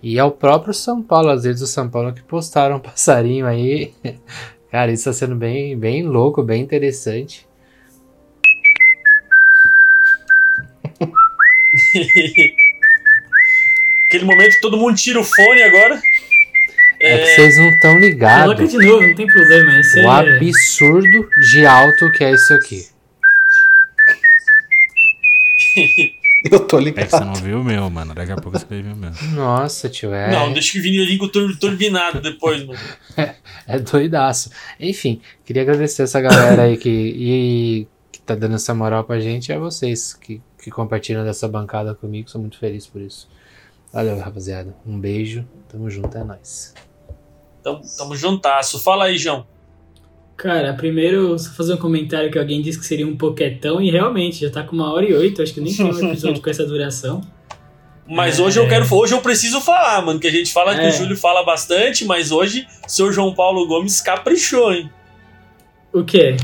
[0.00, 3.92] E ao próprio São Paulo, às vezes do São Paulo, que postaram um passarinho aí.
[4.70, 7.44] Cara, isso tá sendo bem, bem louco, bem interessante.
[14.06, 16.00] Aquele momento que todo mundo tira o fone agora.
[17.00, 18.54] É, que vocês não estão ligados.
[18.56, 19.80] Coloca de novo, não tem problema.
[19.80, 20.36] Isso o é...
[20.36, 22.86] absurdo de alto que é isso aqui.
[26.50, 27.04] Eu tô É ligado.
[27.04, 28.14] que você não viu o meu, mano.
[28.14, 29.10] Daqui a pouco você vai ver o meu.
[29.34, 30.30] Nossa, tio, é.
[30.30, 32.78] Não, deixa que o Vini com o tur- turbinado depois, mano.
[33.66, 34.50] É doidaço.
[34.80, 39.50] Enfim, queria agradecer essa galera aí que, e, que tá dando essa moral pra gente
[39.50, 42.28] e a vocês que, que compartilham dessa bancada comigo.
[42.28, 43.28] Sou muito feliz por isso.
[43.92, 44.74] Valeu, rapaziada.
[44.86, 45.46] Um beijo.
[45.68, 46.74] Tamo junto, é nóis.
[47.62, 48.78] Tamo, tamo juntasso.
[48.80, 49.46] Fala aí, João.
[50.36, 54.40] Cara, primeiro, só fazer um comentário que alguém disse que seria um poquetão e realmente
[54.40, 55.42] já tá com uma hora e oito.
[55.42, 57.20] Acho que nem tem um episódio com essa duração.
[58.08, 58.42] Mas É.
[58.42, 58.86] hoje eu quero.
[58.92, 60.18] Hoje eu preciso falar, mano.
[60.18, 60.88] Que a gente fala que É.
[60.88, 64.90] o Júlio fala bastante, mas hoje o seu João Paulo Gomes caprichou, hein?
[65.92, 66.36] O quê?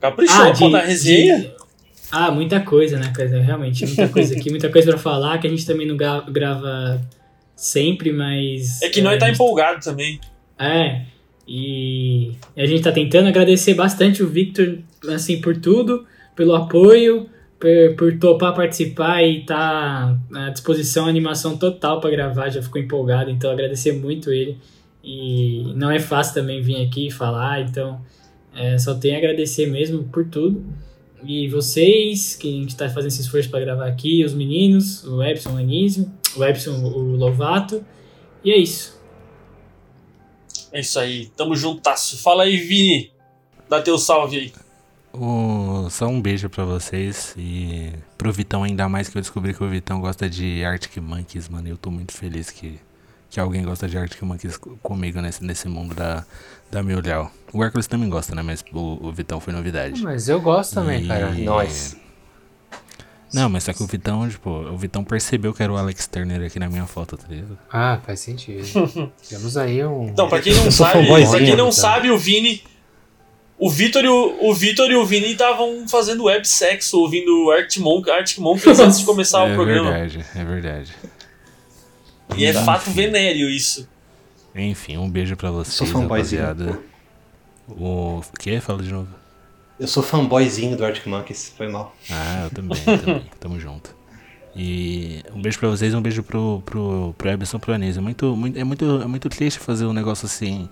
[0.00, 1.38] Caprichou, pô, na resenha.
[1.40, 1.50] de-
[2.10, 3.40] Ah, muita coisa, né, coisa?
[3.40, 7.00] Realmente, muita coisa aqui, muita coisa pra falar, que a gente também não gra- grava
[7.56, 8.82] sempre, mas.
[8.82, 10.20] É que nós tá empolgado também.
[10.58, 11.02] É,
[11.48, 14.78] e a gente tá tentando agradecer bastante o Victor,
[15.08, 17.28] assim, por tudo, pelo apoio,
[17.58, 23.30] por, por topar participar e tá à disposição, animação total pra gravar, já ficou empolgado,
[23.30, 24.58] então agradecer muito ele.
[25.04, 28.00] E não é fácil também vir aqui e falar, então
[28.54, 30.64] é, só tenho a agradecer mesmo por tudo.
[31.24, 35.22] E vocês, que a gente tá fazendo esse esforço pra gravar aqui, os meninos, o
[35.22, 37.84] Epson, o Anísio, o Epson, o Lovato,
[38.44, 38.96] e é isso.
[40.72, 42.18] É isso aí, tamo juntasso.
[42.22, 43.10] Fala aí, Vini.
[43.68, 44.52] Dá teu salve aí.
[45.90, 49.68] Só um beijo pra vocês e pro Vitão ainda mais que eu descobri que o
[49.68, 51.68] Vitão gosta de Arctic Monkeys, mano.
[51.68, 52.78] Eu tô muito feliz que,
[53.30, 56.24] que alguém gosta de Arctic Monkeys co- comigo nesse, nesse mundo da,
[56.70, 57.30] da Miolhau.
[57.52, 58.42] O Hércules também gosta, né?
[58.42, 60.02] Mas o, o Vitão foi novidade.
[60.02, 61.30] Mas eu gosto também, E- cara.
[61.32, 61.96] Nós.
[63.36, 66.46] Não, mas só que o Vitão, tipo, o Vitão percebeu que era o Alex Turner
[66.46, 67.58] aqui na minha foto, tá ligado?
[67.70, 68.64] Ah, faz sentido.
[69.28, 70.08] Temos aí um.
[70.08, 71.72] Então, pra quem não sabe, pra quem não então.
[71.72, 72.64] sabe, o Vini.
[73.58, 77.82] O Vitor e o, o, Vitor e o Vini estavam fazendo web sexo ouvindo Arctic
[77.82, 79.90] Monk, Arctic Monkeys antes de começar é o programa.
[79.90, 80.94] verdade, é verdade.
[82.36, 82.64] E é Enfim.
[82.64, 83.86] fato venéreo isso.
[84.54, 86.78] Enfim, um beijo pra vocês, rapaziada.
[87.68, 88.60] O que?
[88.60, 89.08] Fala de novo.
[89.78, 91.94] Eu sou fanboyzinho do Arctic Monkeys, foi mal.
[92.10, 93.22] Ah, eu também, também.
[93.38, 93.94] Tamo junto.
[94.54, 97.98] E um beijo pra vocês e um beijo pro, pro, pro Ebson pro Anísio.
[98.00, 100.66] É muito, muito, é, muito, é muito triste fazer um negócio assim,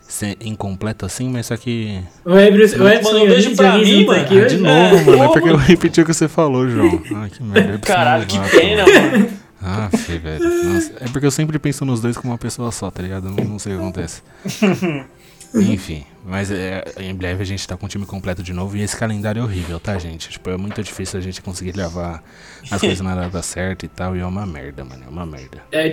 [0.00, 2.00] ser incompleto assim, mas só que.
[2.24, 4.24] O Ebson, o um beijo pra mim, tá mano.
[4.24, 5.22] aqui Ah, de É, novo, mano.
[5.24, 7.00] É porque eu repeti o que você falou, João.
[7.14, 7.74] Ai, que merda.
[7.74, 9.30] Ebson Caralho, que pena, mano.
[9.62, 10.42] Ah, fê, velho.
[10.64, 13.30] Nossa, é porque eu sempre penso nos dois como uma pessoa só, tá ligado?
[13.30, 14.22] Não, não sei o que acontece.
[15.54, 18.82] Enfim, mas é, em breve a gente tá com o time completo de novo e
[18.82, 20.28] esse calendário é horrível, tá, gente?
[20.28, 22.22] Tipo, é muito difícil a gente conseguir gravar
[22.70, 25.62] as coisas na data certa e tal, e é uma merda, mano, é uma merda.
[25.72, 25.88] É, é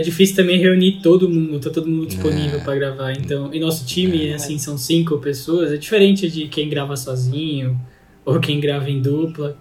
[0.00, 2.08] difícil também reunir todo mundo, tá todo mundo É.
[2.08, 3.12] disponível pra gravar.
[3.12, 5.70] Então, e nosso time, assim, são cinco pessoas.
[5.70, 7.80] É diferente de quem grava sozinho
[8.24, 9.56] ou quem grava em dupla.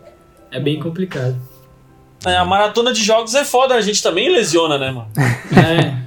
[0.50, 1.36] É bem complicado.
[2.26, 5.10] É, a maratona de jogos é foda, a gente também lesiona, né, mano?
[5.56, 6.05] É,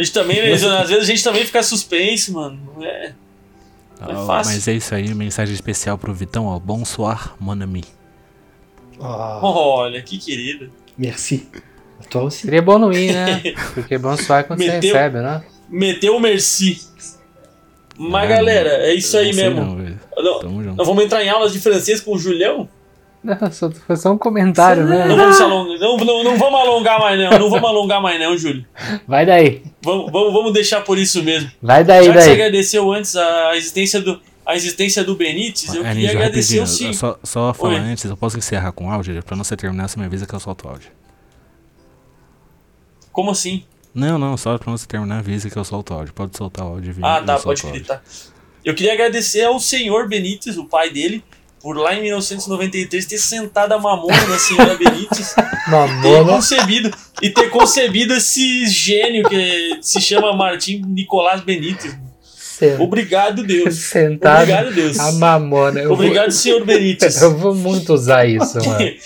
[0.00, 2.58] A gente também lesiona, às vezes a gente também fica suspense, mano.
[2.80, 3.12] É.
[4.08, 4.54] É Ó, fácil.
[4.54, 6.58] mas é isso aí, mensagem especial pro Vitão, ó.
[6.58, 7.84] Bonsoir, mon ami.
[8.98, 10.70] Ah, Olha, que querido.
[10.96, 11.46] merci.
[12.14, 12.30] Assim.
[12.30, 13.42] Seria bom não ir, né?
[13.74, 15.42] Porque é bom suar quando você Meteu- recebe, né?
[15.68, 16.80] Meteu o merci.
[17.96, 19.60] Mas, Ah, galera, é isso aí não mesmo.
[19.60, 20.22] não.
[20.24, 20.76] Não, Tamo junto.
[20.76, 22.66] nós vamos entrar em aulas de francês com o Julião?
[23.22, 25.14] Não, só, foi só um comentário, Não né?
[25.14, 27.38] vamos, se alongar, não, não, não vamos alongar mais, não.
[27.38, 28.64] Não vamos alongar mais, não, Júlio.
[29.06, 29.62] Vai daí.
[29.82, 31.50] Vamos, vamos, vamos deixar por isso mesmo.
[31.62, 32.34] Vai daí, Já que você daí.
[32.34, 36.92] agradeceu antes a existência do, a existência do Benítez, eu queria Anísio, agradecer o sim.
[36.92, 37.78] Só, só falar Oi.
[37.80, 39.22] antes, eu posso encerrar com áudio?
[39.22, 40.90] Pra não você terminar, você me avisa que eu solto o áudio.
[43.12, 43.64] Como assim?
[43.94, 46.14] Não, não, só pra você terminar, avisa que eu solto o áudio.
[46.14, 46.94] Pode soltar o áudio.
[47.02, 47.68] Ah, tá, pode áudio.
[47.68, 48.02] acreditar.
[48.64, 51.24] Eu queria agradecer ao senhor Benítez, o pai dele,
[51.60, 55.34] por lá em 1993 ter sentado a mamona da senhora Benítez
[56.02, 56.90] ter concebido
[57.22, 61.96] e ter concebido esse gênio que se chama Martim Nicolás Benítez.
[62.78, 63.74] Obrigado, Deus.
[63.76, 64.42] Sentado.
[64.42, 64.98] Obrigado, Deus.
[64.98, 65.80] A mamona.
[65.80, 67.18] Eu Obrigado, senhor Benítez.
[67.18, 68.82] Vou, eu vou muito usar isso, mano.
[68.82, 68.98] E,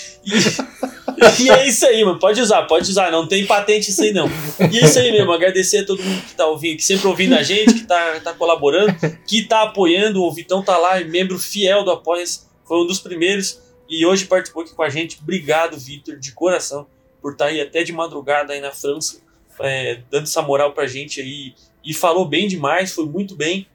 [1.40, 2.18] e é isso aí, mano.
[2.18, 3.10] Pode usar, pode usar.
[3.10, 4.28] Não tem patente isso aí, não.
[4.70, 5.32] E é isso aí mesmo.
[5.32, 8.32] Agradecer a todo mundo que tá ouvindo, que sempre ouvindo a gente, que tá, tá
[8.34, 8.94] colaborando,
[9.26, 10.22] que tá apoiando.
[10.22, 12.24] O Vitão tá lá, é membro fiel do apoia
[12.64, 13.60] Foi um dos primeiros.
[13.88, 15.18] E hoje participou aqui com a gente.
[15.22, 16.86] Obrigado, Vitor, de coração,
[17.20, 19.20] por estar aí até de madrugada aí na França,
[19.60, 21.54] é, dando essa moral pra gente aí.
[21.84, 23.66] E falou bem demais, foi muito bem.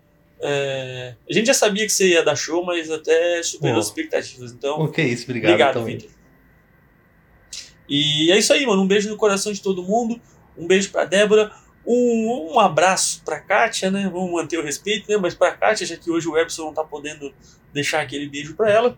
[0.41, 3.79] É, a gente já sabia que você ia dar show, mas até superou Pô.
[3.79, 4.51] as expectativas.
[4.51, 5.51] Então, Ok, isso, obrigado.
[5.51, 5.85] Obrigado.
[5.85, 6.18] Vitor.
[7.89, 8.83] E é isso aí, mano.
[8.83, 10.19] Um beijo no coração de todo mundo.
[10.57, 11.51] Um beijo pra Débora.
[11.85, 14.09] Um, um abraço pra Kátia, né?
[14.13, 15.17] Vamos manter o respeito, né?
[15.17, 17.33] Mas pra Kátia, já que hoje o Epson não tá podendo
[17.73, 18.97] deixar aquele beijo pra ela.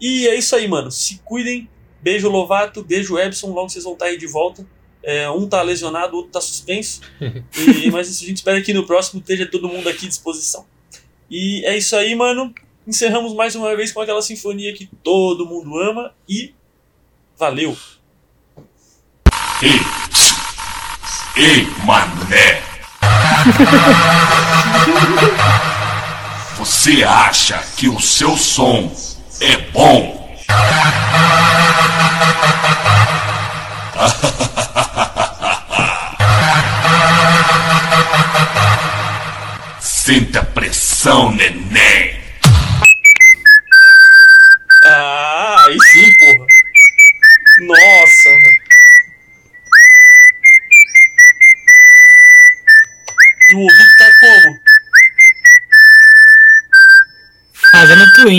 [0.00, 0.90] E é isso aí, mano.
[0.90, 1.68] Se cuidem.
[2.00, 3.52] Beijo Lovato, beijo Epson.
[3.52, 4.66] Logo vocês vão estar aí de volta.
[5.02, 7.02] É, um tá lesionado, o outro tá suspenso.
[7.84, 10.66] E, mas a gente espera que no próximo esteja todo mundo aqui à disposição.
[11.30, 12.54] E é isso aí, mano.
[12.86, 16.14] Encerramos mais uma vez com aquela sinfonia que todo mundo ama.
[16.28, 16.54] E
[17.38, 17.76] valeu!
[21.36, 22.62] Ei, mané!
[26.58, 28.94] Você acha que o seu som
[29.40, 30.38] é bom?
[39.80, 42.20] Sinta pressão, neném!
[44.84, 46.46] Ah, aí sim, porra.
[47.60, 48.63] Nossa.
[53.54, 54.60] O ouvido tá como?
[57.70, 58.38] Fazendo twin.